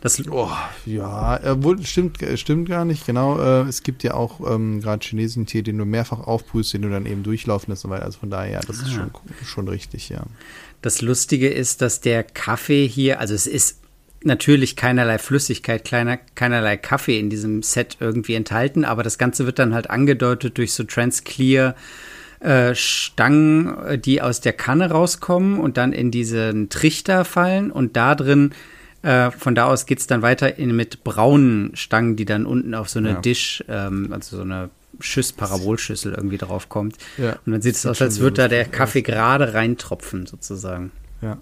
Das 0.00 0.22
oh, 0.30 0.50
ja, 0.86 1.40
obwohl, 1.44 1.84
stimmt, 1.84 2.18
stimmt 2.36 2.68
gar 2.68 2.84
nicht, 2.84 3.06
genau. 3.06 3.38
Äh, 3.38 3.68
es 3.68 3.82
gibt 3.82 4.02
ja 4.02 4.14
auch 4.14 4.40
ähm, 4.48 4.80
gerade 4.80 5.04
chinesischen 5.04 5.46
Tee, 5.46 5.62
den 5.62 5.76
du 5.78 5.84
mehrfach 5.84 6.20
aufprüfst, 6.20 6.72
den 6.72 6.82
du 6.82 6.90
dann 6.90 7.06
eben 7.06 7.22
durchlaufen 7.22 7.70
lässt 7.72 7.84
und 7.84 7.90
weiter. 7.90 8.04
Also 8.04 8.20
von 8.20 8.30
daher, 8.30 8.52
ja, 8.52 8.60
das 8.60 8.80
ah. 8.80 8.82
ist 8.84 8.92
schon, 8.92 9.10
schon 9.44 9.68
richtig, 9.68 10.08
ja. 10.08 10.22
Das 10.80 11.02
Lustige 11.02 11.48
ist, 11.48 11.82
dass 11.82 12.00
der 12.00 12.22
Kaffee 12.22 12.86
hier, 12.86 13.20
also 13.20 13.34
es 13.34 13.46
ist 13.46 13.79
natürlich 14.22 14.76
keinerlei 14.76 15.18
Flüssigkeit, 15.18 15.84
kleiner, 15.84 16.18
keinerlei 16.34 16.76
Kaffee 16.76 17.18
in 17.18 17.30
diesem 17.30 17.62
Set 17.62 17.96
irgendwie 18.00 18.34
enthalten, 18.34 18.84
aber 18.84 19.02
das 19.02 19.18
Ganze 19.18 19.46
wird 19.46 19.58
dann 19.58 19.74
halt 19.74 19.90
angedeutet 19.90 20.58
durch 20.58 20.72
so 20.72 20.84
Transclear 20.84 21.74
äh, 22.40 22.74
Stangen, 22.74 24.00
die 24.02 24.22
aus 24.22 24.40
der 24.40 24.52
Kanne 24.52 24.90
rauskommen 24.90 25.58
und 25.58 25.76
dann 25.76 25.92
in 25.92 26.10
diesen 26.10 26.68
Trichter 26.68 27.24
fallen 27.24 27.70
und 27.70 27.96
da 27.96 28.14
drin 28.14 28.52
äh, 29.02 29.30
von 29.30 29.54
da 29.54 29.66
aus 29.66 29.86
geht 29.86 29.98
es 29.98 30.06
dann 30.06 30.22
weiter 30.22 30.58
in, 30.58 30.76
mit 30.76 31.04
braunen 31.04 31.74
Stangen, 31.74 32.16
die 32.16 32.26
dann 32.26 32.44
unten 32.44 32.74
auf 32.74 32.90
so 32.90 32.98
eine 32.98 33.12
ja. 33.12 33.20
Dish, 33.20 33.64
ähm, 33.68 34.12
also 34.12 34.36
so 34.36 34.42
eine 34.42 34.70
Schüss, 35.00 35.32
Parabolschüssel 35.32 36.12
irgendwie 36.12 36.36
drauf 36.36 36.68
kommt. 36.68 36.96
Ja. 37.16 37.38
Und 37.46 37.52
dann 37.52 37.62
sieht 37.62 37.76
es 37.76 37.86
aus, 37.86 38.02
als 38.02 38.20
würde 38.20 38.42
da 38.42 38.48
der 38.48 38.66
Kaffee 38.66 39.00
gerade 39.02 39.54
reintropfen, 39.54 40.26
sozusagen. 40.26 40.92
Ja. 41.22 41.38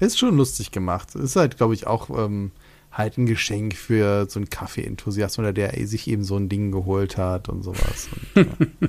Ist 0.00 0.18
schon 0.18 0.36
lustig 0.36 0.70
gemacht. 0.70 1.14
Ist 1.14 1.36
halt, 1.36 1.56
glaube 1.56 1.74
ich, 1.74 1.86
auch 1.86 2.10
ähm, 2.10 2.50
halt 2.92 3.18
ein 3.18 3.26
Geschenk 3.26 3.74
für 3.74 4.26
so 4.28 4.38
einen 4.38 4.50
Kaffee-Enthusiast 4.50 5.38
oder 5.38 5.52
der 5.52 5.74
sich 5.86 6.08
eben 6.08 6.24
so 6.24 6.36
ein 6.36 6.48
Ding 6.48 6.72
geholt 6.72 7.16
hat 7.16 7.48
und 7.48 7.62
sowas. 7.62 8.08
Und, 8.34 8.46
ja. 8.46 8.88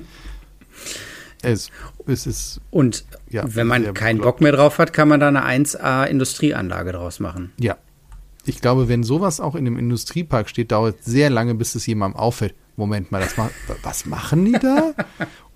es, 1.42 1.70
es 2.06 2.26
ist. 2.26 2.60
Und 2.70 3.04
ja, 3.30 3.44
wenn 3.46 3.66
man 3.66 3.94
keinen 3.94 4.20
Bock 4.20 4.40
mehr 4.40 4.52
drauf 4.52 4.78
hat, 4.78 4.92
kann 4.92 5.08
man 5.08 5.20
da 5.20 5.28
eine 5.28 5.44
1A-Industrieanlage 5.44 6.92
draus 6.92 7.20
machen. 7.20 7.52
Ja. 7.58 7.76
Ich 8.48 8.60
glaube, 8.60 8.88
wenn 8.88 9.02
sowas 9.02 9.40
auch 9.40 9.56
in 9.56 9.66
einem 9.66 9.76
Industriepark 9.76 10.48
steht, 10.48 10.70
dauert 10.70 11.00
es 11.00 11.06
sehr 11.06 11.30
lange, 11.30 11.56
bis 11.56 11.74
es 11.74 11.84
jemandem 11.86 12.20
auffällt. 12.20 12.54
Moment 12.76 13.10
mal, 13.10 13.20
das 13.20 13.36
ma 13.36 13.50
was 13.82 14.06
machen 14.06 14.44
die 14.44 14.52
da? 14.52 14.92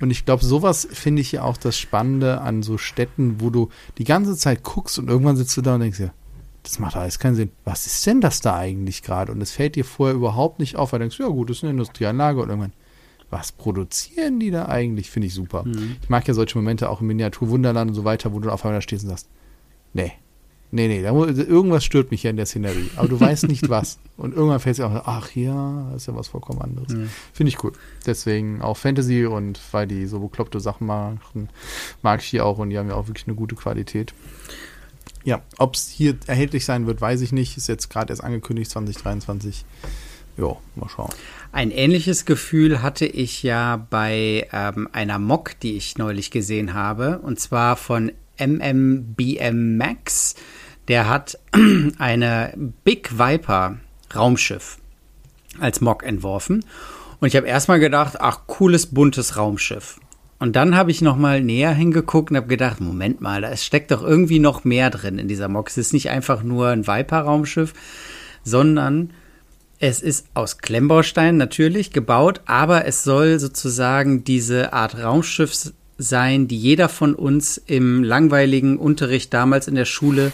Und 0.01 0.11
ich 0.11 0.25
glaube, 0.25 0.45
sowas 0.45 0.89
finde 0.91 1.21
ich 1.21 1.33
ja 1.33 1.43
auch 1.43 1.57
das 1.57 1.79
Spannende 1.79 2.41
an 2.41 2.63
so 2.63 2.79
Städten, 2.79 3.41
wo 3.41 3.51
du 3.51 3.69
die 3.99 4.05
ganze 4.05 4.37
Zeit 4.37 4.63
guckst 4.63 4.99
und 4.99 5.09
irgendwann 5.09 5.37
sitzt 5.37 5.57
du 5.57 5.63
da 5.63 5.75
und 5.75 5.81
denkst 5.81 5.99
dir, 5.99 6.13
das 6.63 6.79
macht 6.79 6.97
alles 6.97 7.19
keinen 7.19 7.35
Sinn. 7.35 7.51
Was 7.65 7.87
ist 7.87 8.07
denn 8.07 8.21
das 8.21 8.41
da 8.41 8.57
eigentlich 8.57 9.03
gerade? 9.03 9.33
Und 9.33 9.41
es 9.41 9.53
fällt 9.53 9.77
dir 9.77 9.85
vorher 9.85 10.15
überhaupt 10.15 10.59
nicht 10.59 10.77
auf, 10.77 10.93
weil 10.93 10.99
du 10.99 11.05
denkst, 11.05 11.19
ja 11.19 11.29
gut, 11.29 11.51
das 11.51 11.59
ist 11.59 11.65
eine 11.65 11.73
Industrieanlage 11.73 12.41
und 12.43 12.49
irgendwann, 12.49 12.73
was 13.31 13.53
produzieren 13.53 14.41
die 14.41 14.51
da 14.51 14.67
eigentlich? 14.67 15.11
Finde 15.11 15.29
ich 15.29 15.35
super. 15.35 15.65
Mhm. 15.65 15.97
Ich 16.03 16.09
mag 16.09 16.27
ja 16.27 16.35
solche 16.35 16.59
Momente 16.59 16.91
auch 16.91 17.01
im 17.01 17.07
Miniaturwunderland 17.07 17.91
und 17.91 17.95
so 17.95 18.05
weiter, 18.05 18.33
wo 18.33 18.41
du 18.41 18.51
auf 18.51 18.65
einmal 18.65 18.79
da 18.79 18.83
stehst 18.83 19.05
und 19.05 19.11
sagst, 19.11 19.29
nee, 19.93 20.13
Nee, 20.73 20.87
nee, 20.87 21.03
da, 21.03 21.13
irgendwas 21.13 21.85
stört 21.85 22.13
mich 22.13 22.23
ja 22.23 22.31
in 22.31 22.37
der 22.37 22.47
Szenerie, 22.47 22.91
aber 22.97 23.09
du 23.09 23.19
weißt 23.19 23.49
nicht 23.49 23.69
was. 23.69 23.99
Und 24.17 24.35
irgendwann 24.35 24.61
fällt 24.61 24.79
es 24.79 24.85
auch, 24.85 24.93
ach 25.05 25.35
ja, 25.35 25.93
ist 25.97 26.07
ja 26.07 26.15
was 26.15 26.29
vollkommen 26.29 26.63
anderes. 26.63 26.93
Mhm. 26.93 27.11
Finde 27.33 27.49
ich 27.49 27.65
cool. 27.65 27.73
Deswegen 28.07 28.63
auch 28.63 28.77
Fantasy 28.77 29.27
und 29.27 29.61
weil 29.73 29.87
die 29.87 30.07
so 30.07 30.21
bekloppte 30.21 30.61
Sachen 30.61 30.87
machen, 30.87 31.49
mag 32.03 32.23
ich 32.23 32.31
die 32.31 32.41
auch 32.41 32.59
und 32.59 32.71
die 32.71 32.79
haben 32.79 32.89
ja 32.89 32.95
auch 32.95 33.09
wirklich 33.09 33.27
eine 33.27 33.37
gute 33.37 33.57
Qualität. 33.57 34.15
Ja, 35.25 35.43
ob 35.59 35.75
es 35.75 35.89
hier 35.89 36.17
erhältlich 36.27 36.65
sein 36.65 36.87
wird, 36.87 37.01
weiß 37.01 37.21
ich 37.21 37.33
nicht. 37.33 37.57
Ist 37.57 37.69
jetzt 37.69 37.91
gerade 37.91 38.13
erst 38.13 38.25
angekündigt, 38.25 38.71
2023. 38.71 39.65
Ja, 40.37 40.57
mal 40.77 40.89
schauen. 40.89 41.11
Ein 41.53 41.71
ähnliches 41.71 42.25
Gefühl 42.25 42.83
hatte 42.83 43.07
ich 43.07 43.43
ja 43.43 43.85
bei 43.91 44.49
ähm, 44.53 44.89
einer 44.93 45.19
Mock, 45.19 45.59
die 45.61 45.77
ich 45.77 45.99
neulich 45.99 46.31
gesehen 46.31 46.75
habe, 46.75 47.19
und 47.19 47.41
zwar 47.41 47.77
von 47.77 48.13
MMBM 48.39 49.77
Max. 49.77 50.35
Der 50.89 51.09
hat 51.09 51.39
eine 51.99 52.55
Big 52.85 53.19
Viper 53.19 53.79
Raumschiff 54.15 54.79
als 55.59 55.81
Mock 55.81 56.05
entworfen. 56.05 56.65
Und 57.21 57.29
ich 57.29 57.37
habe 57.37 57.47
erstmal 57.47 57.81
gedacht, 57.81 58.17
ach, 58.21 58.47
cooles, 58.47 58.87
buntes 58.87 59.37
Raumschiff. 59.37 60.01
Und 60.39 60.57
dann 60.57 60.75
habe 60.75 60.91
ich 60.91 61.03
noch 61.03 61.17
mal 61.17 61.43
näher 61.43 61.75
hingeguckt 61.75 62.31
und 62.31 62.39
habe 62.39 62.47
gedacht, 62.47 62.81
Moment 62.81 63.21
mal, 63.21 63.43
da 63.43 63.55
steckt 63.59 63.91
doch 63.91 64.03
irgendwie 64.03 64.39
noch 64.39 64.65
mehr 64.65 64.89
drin 64.89 65.19
in 65.19 65.29
dieser 65.29 65.49
Mock. 65.49 65.69
Es 65.69 65.77
ist 65.77 65.93
nicht 65.93 66.09
einfach 66.09 66.43
nur 66.43 66.69
ein 66.69 66.87
Viper-Raumschiff, 66.87 67.75
sondern 68.43 69.13
es 69.81 70.03
ist 70.03 70.27
aus 70.35 70.59
Klemmbaustein 70.59 71.39
natürlich 71.39 71.91
gebaut, 71.91 72.43
aber 72.45 72.85
es 72.85 73.03
soll 73.03 73.41
sozusagen 73.41 74.25
diese 74.25 74.75
Art 74.75 75.03
Raumschiff 75.03 75.73
sein, 75.97 76.49
die 76.49 76.59
jeder 76.59 76.91
von 76.91 77.15
uns 77.15 77.57
im 77.57 78.05
langweiligen 78.05 78.77
Unterricht 78.77 79.33
damals 79.33 79.69
in 79.69 79.75
der 79.75 79.87
Schule 79.87 80.33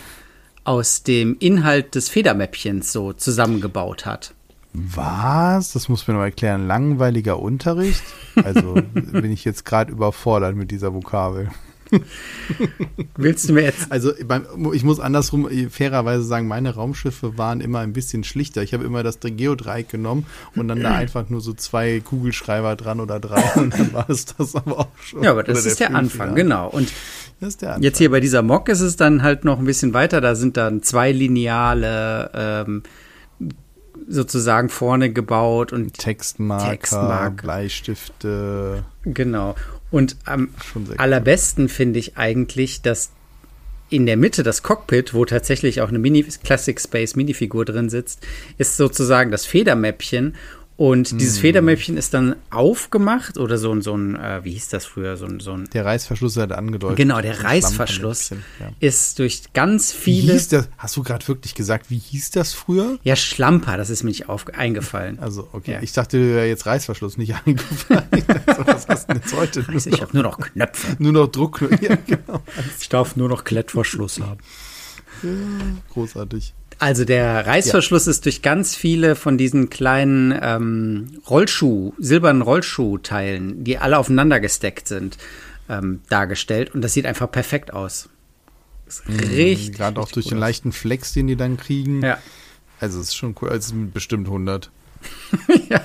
aus 0.64 1.04
dem 1.04 1.36
Inhalt 1.38 1.94
des 1.94 2.08
Federmäppchens 2.08 2.92
so 2.92 3.12
zusammengebaut 3.12 4.04
hat. 4.04 4.34
Was? 4.72 5.72
Das 5.72 5.88
muss 5.88 6.06
mir 6.08 6.14
noch 6.14 6.22
erklären. 6.22 6.66
Langweiliger 6.66 7.38
Unterricht? 7.38 8.02
Also 8.34 8.74
bin 8.94 9.30
ich 9.30 9.44
jetzt 9.44 9.64
gerade 9.64 9.92
überfordert 9.92 10.56
mit 10.56 10.72
dieser 10.72 10.92
Vokabel. 10.92 11.50
Willst 13.16 13.48
du 13.48 13.52
mir 13.52 13.62
jetzt? 13.62 13.90
Also 13.90 14.12
ich 14.72 14.84
muss 14.84 15.00
andersrum 15.00 15.48
fairerweise 15.70 16.24
sagen, 16.24 16.48
meine 16.48 16.74
Raumschiffe 16.74 17.38
waren 17.38 17.60
immer 17.60 17.80
ein 17.80 17.92
bisschen 17.92 18.24
schlichter. 18.24 18.62
Ich 18.62 18.74
habe 18.74 18.84
immer 18.84 19.02
das 19.02 19.18
Geodreieck 19.20 19.88
genommen 19.88 20.26
und 20.54 20.68
dann 20.68 20.80
da 20.80 20.94
einfach 20.96 21.28
nur 21.28 21.40
so 21.40 21.52
zwei 21.52 22.00
Kugelschreiber 22.00 22.76
dran 22.76 23.00
oder 23.00 23.20
drei 23.20 23.42
und 23.56 23.72
dann 23.78 23.92
war 23.92 24.08
es 24.10 24.26
das 24.26 24.54
aber 24.54 24.80
auch 24.80 24.98
schon. 25.02 25.22
Ja, 25.22 25.30
aber 25.30 25.42
das 25.42 25.64
ist 25.64 25.80
der, 25.80 25.88
der 25.88 25.96
Anfang, 25.96 26.34
genau. 26.34 26.68
Und 26.68 26.92
Anfang. 27.40 27.82
jetzt 27.82 27.98
hier 27.98 28.10
bei 28.10 28.20
dieser 28.20 28.42
Mock 28.42 28.68
ist 28.68 28.80
es 28.80 28.96
dann 28.96 29.22
halt 29.22 29.44
noch 29.44 29.58
ein 29.58 29.64
bisschen 29.64 29.94
weiter. 29.94 30.20
Da 30.20 30.34
sind 30.34 30.56
dann 30.56 30.82
zwei 30.82 31.12
lineale 31.12 32.30
ähm, 32.34 32.82
sozusagen 34.08 34.68
vorne 34.68 35.12
gebaut 35.12 35.72
und 35.72 35.94
Textmarker, 35.94 36.70
Textmarker. 36.70 37.42
Bleistifte. 37.42 38.84
Genau. 39.04 39.54
Und 39.96 40.18
am 40.26 40.50
allerbesten 40.98 41.70
finde 41.70 41.98
ich 41.98 42.18
eigentlich, 42.18 42.82
dass 42.82 43.12
in 43.88 44.04
der 44.04 44.18
Mitte 44.18 44.42
das 44.42 44.62
Cockpit, 44.62 45.14
wo 45.14 45.24
tatsächlich 45.24 45.80
auch 45.80 45.88
eine 45.88 45.98
Mini 45.98 46.22
Classic 46.44 46.78
Space 46.78 47.16
Minifigur 47.16 47.64
drin 47.64 47.88
sitzt, 47.88 48.26
ist 48.58 48.76
sozusagen 48.76 49.30
das 49.30 49.46
Federmäppchen 49.46 50.34
und 50.76 51.12
mm. 51.12 51.18
dieses 51.18 51.38
Federmäppchen 51.38 51.96
ist 51.96 52.12
dann 52.12 52.36
aufgemacht 52.50 53.38
oder 53.38 53.56
so, 53.56 53.80
so 53.80 53.96
ein, 53.96 54.14
äh, 54.14 54.44
wie 54.44 54.52
hieß 54.52 54.68
das 54.68 54.84
früher? 54.84 55.16
So, 55.16 55.26
so 55.38 55.52
ein, 55.52 55.68
der 55.72 55.86
Reißverschluss 55.86 56.36
hat 56.36 56.52
angedeutet. 56.52 56.98
Genau, 56.98 57.20
der 57.22 57.44
Reißverschluss 57.44 58.30
ja. 58.30 58.36
ist 58.80 59.18
durch 59.18 59.42
ganz 59.54 59.92
viele. 59.92 60.28
Wie 60.28 60.32
hieß 60.32 60.48
das? 60.48 60.68
Hast 60.76 60.96
du 60.96 61.02
gerade 61.02 61.26
wirklich 61.28 61.54
gesagt, 61.54 61.90
wie 61.90 61.98
hieß 61.98 62.30
das 62.32 62.52
früher? 62.52 62.98
Ja, 63.04 63.16
Schlamper, 63.16 63.78
das 63.78 63.88
ist 63.88 64.02
mir 64.02 64.10
nicht 64.10 64.28
auf, 64.28 64.46
eingefallen. 64.52 65.18
Also, 65.18 65.48
okay. 65.52 65.72
Ja. 65.72 65.82
Ich 65.82 65.92
dachte, 65.92 66.18
dir 66.18 66.34
wäre 66.34 66.46
jetzt 66.46 66.66
Reißverschluss 66.66 67.16
nicht 67.16 67.34
eingefallen. 67.46 68.04
also, 68.46 68.66
was 68.66 68.86
hast 68.86 69.08
du 69.08 69.14
denn 69.14 69.22
jetzt 69.22 69.34
heute? 69.34 69.66
Weiß, 69.66 69.86
ich 69.86 70.02
habe 70.02 70.12
nur 70.12 70.24
noch 70.24 70.38
Knöpfe. 70.38 70.96
nur 70.98 71.12
noch 71.12 71.26
Druckknöpfe. 71.28 71.76
Ja, 71.86 71.96
genau. 72.06 72.42
Ich 72.80 72.88
darf 72.88 73.16
nur 73.16 73.28
noch 73.28 73.44
Klettverschluss 73.44 74.20
haben. 74.20 74.40
Ja, 75.22 75.30
großartig. 75.92 76.52
Also 76.78 77.04
der 77.04 77.46
Reißverschluss 77.46 78.06
ja. 78.06 78.10
ist 78.10 78.24
durch 78.26 78.42
ganz 78.42 78.76
viele 78.76 79.16
von 79.16 79.38
diesen 79.38 79.70
kleinen 79.70 80.38
ähm, 80.40 81.20
Rollschuh, 81.28 81.94
silbernen 81.98 82.42
Rollschuhteilen, 82.42 83.64
die 83.64 83.78
alle 83.78 83.98
aufeinander 83.98 84.40
gesteckt 84.40 84.86
sind, 84.88 85.16
ähm, 85.68 86.02
dargestellt. 86.10 86.74
Und 86.74 86.82
das 86.82 86.92
sieht 86.92 87.06
einfach 87.06 87.30
perfekt 87.30 87.72
aus. 87.72 88.10
Mhm, 89.06 89.18
richtig. 89.18 89.72
Gerade 89.72 90.00
auch 90.00 90.10
durch 90.12 90.26
den 90.26 90.38
leichten 90.38 90.72
Flex, 90.72 91.12
den 91.12 91.26
die 91.26 91.36
dann 91.36 91.56
kriegen. 91.56 92.02
Ja. 92.02 92.18
Also 92.78 93.00
es 93.00 93.08
ist 93.08 93.16
schon 93.16 93.34
cool. 93.40 93.48
Also 93.48 93.74
bestimmt 93.92 94.26
100. 94.26 94.70
ja, 95.70 95.80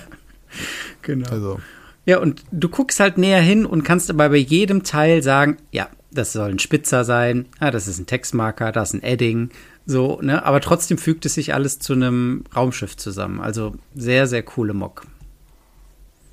genau. 1.01 1.29
Also. 1.29 1.61
Ja, 2.05 2.19
und 2.19 2.43
du 2.51 2.67
guckst 2.67 2.99
halt 2.99 3.17
näher 3.17 3.41
hin 3.41 3.65
und 3.65 3.83
kannst 3.83 4.09
aber 4.09 4.29
bei 4.29 4.37
jedem 4.37 4.83
Teil 4.83 5.23
sagen, 5.23 5.57
ja, 5.71 5.89
das 6.11 6.33
soll 6.33 6.49
ein 6.49 6.59
Spitzer 6.59 7.05
sein, 7.05 7.45
ja, 7.61 7.71
das 7.71 7.87
ist 7.87 7.99
ein 7.99 8.05
Textmarker, 8.05 8.71
das 8.71 8.89
ist 8.89 8.95
ein 8.95 9.03
Edding, 9.03 9.51
so, 9.85 10.19
ne? 10.21 10.45
Aber 10.45 10.61
trotzdem 10.61 10.97
fügt 10.97 11.25
es 11.25 11.33
sich 11.33 11.53
alles 11.53 11.79
zu 11.79 11.93
einem 11.93 12.43
Raumschiff 12.55 12.97
zusammen. 12.97 13.39
Also 13.39 13.75
sehr, 13.95 14.27
sehr 14.27 14.43
coole 14.43 14.73
Mock. 14.73 15.05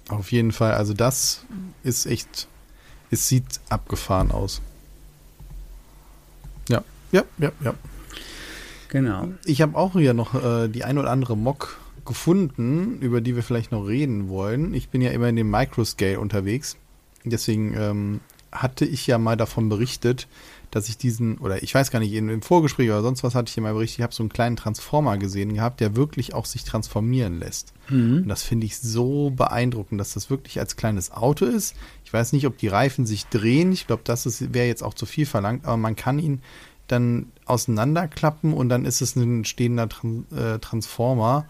Auf 0.08 0.32
jeden 0.32 0.52
Fall. 0.52 0.72
Also 0.72 0.94
das 0.94 1.44
ist 1.82 2.06
echt, 2.06 2.48
es 3.10 3.28
sieht 3.28 3.60
abgefahren 3.68 4.30
aus. 4.30 4.60
Ja, 6.68 6.82
ja, 7.12 7.24
ja, 7.38 7.52
ja. 7.62 7.74
Genau. 8.88 9.28
Ich 9.44 9.60
habe 9.60 9.76
auch 9.76 9.92
hier 9.92 10.14
noch 10.14 10.34
äh, 10.34 10.68
die 10.68 10.84
ein 10.84 10.98
oder 10.98 11.10
andere 11.10 11.36
Mock 11.36 11.78
gefunden, 12.06 12.98
über 13.00 13.20
die 13.20 13.36
wir 13.36 13.42
vielleicht 13.42 13.70
noch 13.70 13.86
reden 13.86 14.28
wollen. 14.30 14.72
Ich 14.72 14.88
bin 14.88 15.02
ja 15.02 15.10
immer 15.10 15.28
in 15.28 15.36
dem 15.36 15.50
Microscale 15.50 16.18
unterwegs. 16.18 16.76
Deswegen 17.24 17.74
ähm, 17.76 18.20
hatte 18.50 18.86
ich 18.86 19.06
ja 19.06 19.18
mal 19.18 19.36
davon 19.36 19.68
berichtet, 19.68 20.26
dass 20.70 20.88
ich 20.88 20.98
diesen, 20.98 21.38
oder 21.38 21.62
ich 21.62 21.74
weiß 21.74 21.90
gar 21.90 21.98
nicht, 21.98 22.12
im 22.12 22.42
Vorgespräch 22.42 22.88
oder 22.90 23.02
sonst 23.02 23.22
was 23.22 23.34
hatte 23.34 23.50
ich 23.50 23.56
immer 23.56 23.72
berichtet, 23.72 23.98
ich 23.98 24.02
habe 24.02 24.14
so 24.14 24.22
einen 24.22 24.32
kleinen 24.32 24.56
Transformer 24.56 25.16
gesehen 25.16 25.54
gehabt, 25.54 25.80
der 25.80 25.96
wirklich 25.96 26.34
auch 26.34 26.44
sich 26.44 26.64
transformieren 26.64 27.38
lässt. 27.38 27.72
Mhm. 27.88 28.18
Und 28.22 28.28
das 28.28 28.42
finde 28.42 28.66
ich 28.66 28.78
so 28.78 29.30
beeindruckend, 29.30 30.00
dass 30.00 30.14
das 30.14 30.30
wirklich 30.30 30.60
als 30.60 30.76
kleines 30.76 31.10
Auto 31.10 31.46
ist. 31.46 31.74
Ich 32.04 32.12
weiß 32.12 32.32
nicht, 32.32 32.46
ob 32.46 32.58
die 32.58 32.68
Reifen 32.68 33.06
sich 33.06 33.26
drehen. 33.26 33.72
Ich 33.72 33.86
glaube, 33.86 34.02
das 34.04 34.52
wäre 34.52 34.66
jetzt 34.66 34.82
auch 34.82 34.94
zu 34.94 35.06
viel 35.06 35.26
verlangt, 35.26 35.64
aber 35.64 35.76
man 35.76 35.96
kann 35.96 36.18
ihn 36.18 36.42
dann 36.86 37.26
auseinanderklappen 37.44 38.52
und 38.52 38.68
dann 38.68 38.84
ist 38.84 39.00
es 39.00 39.14
ein 39.16 39.44
stehender 39.44 39.88
Trans 39.88 40.30
äh, 40.32 40.58
Transformer, 40.58 41.46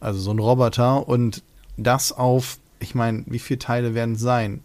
also 0.00 0.20
so 0.20 0.30
ein 0.30 0.38
Roboter 0.38 1.08
und 1.08 1.42
das 1.76 2.12
auf, 2.12 2.58
ich 2.78 2.94
meine, 2.94 3.24
wie 3.26 3.38
viele 3.38 3.58
Teile 3.58 3.94
werden 3.94 4.16
es 4.16 4.20
sein? 4.20 4.60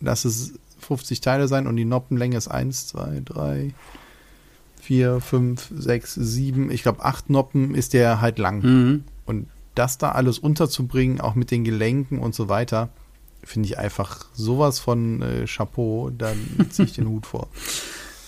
Das 0.00 0.24
ist 0.24 0.58
50 0.78 1.20
Teile 1.20 1.48
sein 1.48 1.66
und 1.66 1.76
die 1.76 1.84
Noppenlänge 1.84 2.36
ist 2.36 2.48
1, 2.48 2.88
2, 2.88 3.22
3, 3.24 3.74
4, 4.80 5.20
5, 5.20 5.72
6, 5.76 6.14
7, 6.14 6.70
ich 6.70 6.82
glaube 6.82 7.04
8 7.04 7.30
Noppen 7.30 7.74
ist 7.74 7.92
der 7.92 8.20
halt 8.20 8.38
lang. 8.38 8.62
Mhm. 8.62 9.04
Und 9.26 9.46
das 9.74 9.98
da 9.98 10.12
alles 10.12 10.38
unterzubringen, 10.38 11.20
auch 11.20 11.34
mit 11.34 11.50
den 11.50 11.64
Gelenken 11.64 12.18
und 12.18 12.34
so 12.34 12.48
weiter, 12.48 12.88
finde 13.44 13.68
ich 13.68 13.78
einfach 13.78 14.26
sowas 14.34 14.78
von 14.78 15.22
äh, 15.22 15.46
Chapeau, 15.46 16.10
da 16.10 16.32
ziehe 16.70 16.86
ich 16.86 16.94
den 16.94 17.08
Hut 17.08 17.26
vor. 17.26 17.48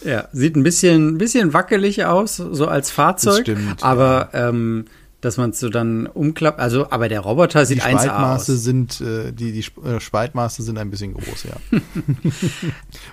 Ja, 0.05 0.29
sieht 0.33 0.57
ein 0.57 0.63
bisschen, 0.63 1.19
bisschen 1.19 1.53
wackelig 1.53 2.05
aus, 2.05 2.37
so 2.37 2.67
als 2.67 2.91
Fahrzeug. 2.91 3.45
Das 3.45 3.55
stimmt. 3.57 3.83
Aber 3.83 4.31
ja. 4.33 4.49
ähm, 4.49 4.87
dass 5.20 5.37
man 5.37 5.50
es 5.50 5.61
so 5.61 5.68
dann 5.68 6.06
umklappt. 6.06 6.59
Also, 6.59 6.90
aber 6.90 7.09
der 7.09 7.20
Roboter 7.20 7.66
sieht 7.66 7.83
1A 7.83 8.04
Spaltmaße 8.04 8.52
aus. 8.52 8.62
sind 8.62 9.00
äh, 9.00 9.33
die 9.33 9.52
die 9.52 9.64
äh, 9.87 10.00
Spaltmaße 10.00 10.62
sind 10.62 10.78
ein 10.78 10.90
bisschen 10.90 11.14
groß, 11.14 11.44
ja. 11.44 11.56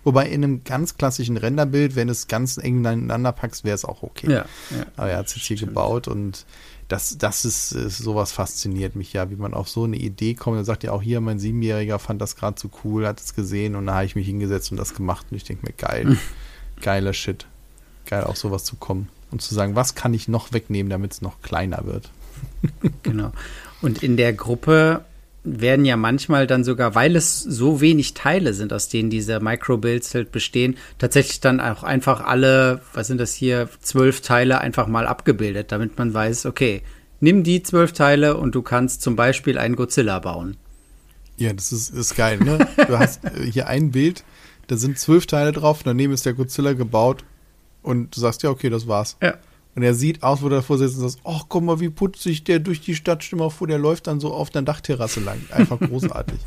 Wobei 0.04 0.28
in 0.28 0.44
einem 0.44 0.64
ganz 0.64 0.98
klassischen 0.98 1.38
Renderbild, 1.38 1.96
wenn 1.96 2.10
es 2.10 2.28
ganz 2.28 2.58
eng 2.58 2.80
ineinander 2.80 3.32
packst, 3.32 3.64
wäre 3.64 3.76
es 3.76 3.84
auch 3.84 4.04
okay. 4.04 4.32
Ja, 4.32 4.46
ja. 4.72 4.86
Aber 4.96 5.10
er 5.10 5.18
hat 5.18 5.28
es 5.28 5.36
jetzt 5.36 5.46
hier 5.46 5.58
gebaut 5.58 6.08
und 6.08 6.46
das, 6.88 7.18
das 7.18 7.44
ist, 7.44 7.74
ist, 7.74 7.98
sowas 7.98 8.32
fasziniert 8.32 8.96
mich 8.96 9.12
ja, 9.12 9.30
wie 9.30 9.36
man 9.36 9.54
auf 9.54 9.68
so 9.68 9.84
eine 9.84 9.98
Idee 9.98 10.36
kommt. 10.36 10.58
Er 10.58 10.64
sagt 10.64 10.86
ja 10.86 10.94
auch 10.94 11.02
hier, 11.02 11.20
mein 11.20 11.40
Siebenjähriger 11.40 12.00
fand 12.00 12.22
das 12.22 12.38
gerade 12.38 12.58
so 12.58 12.70
cool, 12.84 13.06
hat 13.06 13.20
es 13.20 13.36
gesehen 13.36 13.76
und 13.76 13.88
da 13.88 13.96
habe 13.96 14.06
ich 14.06 14.16
mich 14.16 14.28
hingesetzt 14.28 14.72
und 14.72 14.78
das 14.78 14.94
gemacht 14.94 15.28
und 15.30 15.36
ich 15.36 15.44
denke 15.44 15.66
mir, 15.66 15.74
geil, 15.74 16.18
geiler 16.82 17.12
Shit. 17.12 17.48
Geil, 18.06 18.24
auch 18.24 18.38
sowas 18.38 18.64
zu 18.64 18.78
kommen 18.78 19.10
und 19.32 19.42
zu 19.42 19.54
sagen, 19.54 19.76
was 19.76 19.96
kann 19.96 20.14
ich 20.14 20.28
noch 20.28 20.54
wegnehmen, 20.54 20.90
damit 20.90 21.14
es 21.14 21.22
noch 21.22 21.42
kleiner 21.42 21.86
wird. 21.86 22.10
genau. 23.04 23.32
Und 23.82 24.04
in 24.04 24.18
der 24.18 24.34
Gruppe 24.34 25.04
werden 25.44 25.86
ja 25.86 25.96
manchmal 25.96 26.46
dann 26.46 26.64
sogar, 26.64 26.96
weil 26.96 27.16
es 27.16 27.40
so 27.40 27.80
wenig 27.80 28.14
Teile 28.14 28.54
sind, 28.54 28.74
aus 28.74 28.90
denen 28.90 29.10
diese 29.10 29.40
Microbuilds 29.40 30.14
halt 30.14 30.32
bestehen, 30.32 30.76
tatsächlich 30.98 31.40
dann 31.40 31.62
auch 31.62 31.84
einfach 31.84 32.22
alle, 32.22 32.82
was 32.94 33.08
sind 33.08 33.20
das 33.20 33.34
hier, 33.34 33.70
zwölf 33.82 34.22
Teile 34.22 34.60
einfach 34.60 34.88
mal 34.88 35.08
abgebildet, 35.08 35.72
damit 35.72 35.98
man 35.98 36.14
weiß, 36.14 36.48
okay, 36.48 36.82
nimm 37.20 37.44
die 37.44 37.64
zwölf 37.64 37.94
Teile 37.94 38.38
und 38.38 38.56
du 38.56 38.62
kannst 38.62 39.02
zum 39.02 39.16
Beispiel 39.16 39.58
einen 39.58 39.76
Godzilla 39.76 40.20
bauen. 40.20 40.58
Ja, 41.38 41.54
das 41.54 41.72
ist, 41.72 41.90
ist 41.92 42.16
geil, 42.16 42.40
ne? 42.40 42.68
Du 42.88 42.98
hast 42.98 43.24
äh, 43.24 43.50
hier 43.50 43.68
ein 43.68 43.92
Bild, 43.92 44.24
da 44.68 44.76
sind 44.76 45.00
zwölf 45.00 45.28
Teile 45.28 45.52
drauf, 45.52 45.82
daneben 45.84 46.14
ist 46.14 46.26
der 46.26 46.34
Godzilla 46.34 46.74
gebaut 46.74 47.24
und 47.82 48.16
du 48.16 48.20
sagst, 48.20 48.44
ja, 48.44 48.50
okay, 48.50 48.70
das 48.70 48.88
war's. 48.88 49.18
Ja. 49.22 49.36
Und 49.78 49.84
er 49.84 49.94
sieht 49.94 50.24
aus, 50.24 50.42
wo 50.42 50.50
der 50.50 50.68
und 50.68 50.90
sagt, 50.90 51.20
ach, 51.24 51.44
guck 51.48 51.64
mal, 51.64 51.80
wie 51.80 51.90
putzig 51.90 52.44
der 52.44 52.58
durch 52.58 52.82
die 52.82 52.96
Stadt 52.96 53.24
stimmt 53.24 53.54
vor, 53.54 53.68
der 53.68 53.78
läuft 53.78 54.08
dann 54.08 54.20
so 54.20 54.34
auf 54.34 54.50
der 54.50 54.64
Dachterrasse 54.64 55.20
lang. 55.20 55.40
Einfach 55.52 55.80
großartig. 55.80 56.40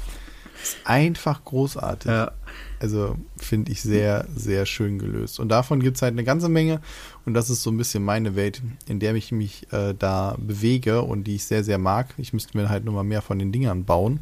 ist 0.60 0.78
einfach 0.84 1.44
großartig. 1.44 2.10
Ja. 2.10 2.32
Also 2.80 3.16
finde 3.36 3.70
ich 3.70 3.82
sehr, 3.82 4.26
sehr 4.34 4.66
schön 4.66 4.98
gelöst. 4.98 5.38
Und 5.38 5.48
davon 5.48 5.78
gibt 5.80 5.96
es 5.96 6.02
halt 6.02 6.14
eine 6.14 6.24
ganze 6.24 6.48
Menge. 6.48 6.80
Und 7.24 7.34
das 7.34 7.50
ist 7.50 7.62
so 7.62 7.70
ein 7.70 7.76
bisschen 7.76 8.04
meine 8.04 8.34
Welt, 8.34 8.62
in 8.88 8.98
der 8.98 9.14
ich 9.14 9.30
mich 9.30 9.72
äh, 9.72 9.94
da 9.96 10.34
bewege 10.36 11.02
und 11.02 11.22
die 11.22 11.36
ich 11.36 11.44
sehr, 11.44 11.62
sehr 11.62 11.78
mag. 11.78 12.12
Ich 12.16 12.32
müsste 12.32 12.58
mir 12.58 12.68
halt 12.68 12.84
nur 12.84 12.94
mal 12.94 13.04
mehr 13.04 13.22
von 13.22 13.38
den 13.38 13.52
Dingern 13.52 13.84
bauen. 13.84 14.20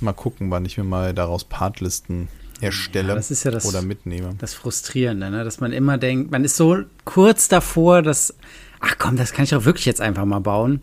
Mal 0.00 0.14
gucken, 0.14 0.50
wann 0.50 0.64
ich 0.64 0.78
mir 0.78 0.84
mal 0.84 1.12
daraus 1.12 1.44
Partlisten 1.44 2.28
erstelle 2.62 3.08
ja, 3.08 3.14
das 3.14 3.30
ist 3.30 3.44
ja 3.44 3.50
das, 3.50 3.64
oder 3.66 3.82
mitnehme. 3.82 4.34
Das 4.38 4.54
Frustrierende, 4.54 5.30
ne? 5.30 5.44
dass 5.44 5.60
man 5.60 5.72
immer 5.72 5.98
denkt, 5.98 6.30
man 6.30 6.44
ist 6.44 6.56
so 6.56 6.78
kurz 7.04 7.48
davor, 7.48 8.02
dass, 8.02 8.34
ach 8.80 8.96
komm, 8.98 9.16
das 9.16 9.32
kann 9.32 9.44
ich 9.44 9.54
auch 9.54 9.64
wirklich 9.64 9.86
jetzt 9.86 10.00
einfach 10.00 10.24
mal 10.24 10.40
bauen. 10.40 10.80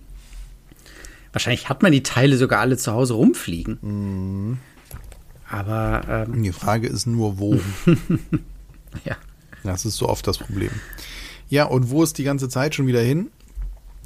Wahrscheinlich 1.32 1.70
hat 1.70 1.84
man 1.84 1.92
die 1.92 2.04
Teile 2.04 2.38
sogar 2.38 2.62
alle 2.62 2.78
zu 2.78 2.92
Hause 2.94 3.14
rumfliegen. 3.14 3.78
Mhm. 3.82 4.58
Aber 5.50 6.28
ähm, 6.28 6.44
die 6.44 6.52
Frage 6.52 6.88
ist 6.88 7.06
nur, 7.06 7.38
wo. 7.38 7.60
ja. 9.06 9.16
Das 9.64 9.86
ist 9.86 9.98
so 9.98 10.10
oft 10.10 10.26
das 10.28 10.38
Problem. 10.38 10.72
Ja, 11.50 11.66
und 11.66 11.90
wo 11.90 12.04
ist 12.04 12.18
die 12.18 12.24
ganze 12.24 12.50
Zeit 12.50 12.76
schon 12.76 12.88
wieder 12.88 13.02
hin? 13.02 13.30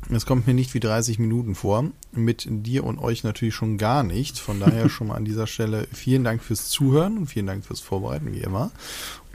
Es 0.10 0.26
kommt 0.26 0.48
mir 0.48 0.54
nicht 0.54 0.74
wie 0.74 0.80
30 0.80 1.20
Minuten 1.20 1.56
vor. 1.56 1.86
Mit 2.12 2.46
dir 2.50 2.84
und 2.84 3.00
euch 3.00 3.24
natürlich 3.24 3.56
schon 3.56 3.78
gar 3.78 4.04
nicht. 4.04 4.40
Von 4.40 4.60
daher 4.60 4.90
schon 4.90 5.08
mal 5.08 5.16
an 5.16 5.26
dieser 5.26 5.48
Stelle 5.48 5.88
vielen 5.94 6.24
Dank 6.24 6.44
fürs 6.44 6.70
Zuhören 6.70 7.18
und 7.18 7.28
vielen 7.28 7.48
Dank 7.48 7.66
fürs 7.66 7.80
Vorbereiten, 7.80 8.34
wie 8.34 8.40
immer. 8.42 8.72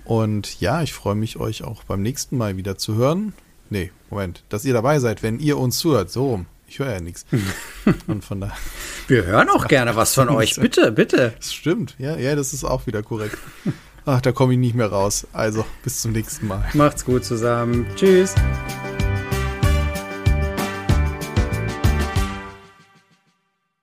Und 0.04 0.60
ja, 0.60 0.82
ich 0.82 0.92
freue 0.92 1.16
mich, 1.16 1.36
euch 1.38 1.64
auch 1.64 1.82
beim 1.84 2.02
nächsten 2.02 2.36
Mal 2.36 2.56
wieder 2.56 2.78
zu 2.78 2.94
hören. 2.94 3.32
Nee, 3.70 3.90
Moment, 4.10 4.44
dass 4.48 4.64
ihr 4.64 4.72
dabei 4.72 5.00
seid, 5.00 5.22
wenn 5.22 5.40
ihr 5.40 5.58
uns 5.58 5.78
zuhört. 5.78 6.10
So, 6.10 6.44
ich 6.68 6.78
höre 6.78 6.92
ja 6.92 7.00
nichts. 7.00 7.26
Und 8.06 8.24
von 8.24 8.40
daher. 8.40 8.56
Wir 9.08 9.24
hören 9.24 9.48
auch 9.48 9.66
gerne 9.66 9.96
was 9.96 10.14
von 10.14 10.28
euch. 10.30 10.56
Bitte, 10.56 10.92
bitte. 10.92 11.34
Das 11.36 11.52
stimmt. 11.52 11.96
Ja, 11.98 12.16
ja, 12.16 12.36
das 12.36 12.52
ist 12.52 12.64
auch 12.64 12.86
wieder 12.86 13.02
korrekt. 13.02 13.38
Ach, 14.04 14.20
da 14.20 14.30
komme 14.30 14.52
ich 14.52 14.58
nicht 14.60 14.76
mehr 14.76 14.86
raus. 14.86 15.26
Also, 15.32 15.66
bis 15.82 16.02
zum 16.02 16.12
nächsten 16.12 16.46
Mal. 16.46 16.64
Macht's 16.74 17.04
gut 17.04 17.24
zusammen. 17.24 17.86
Tschüss. 17.96 18.34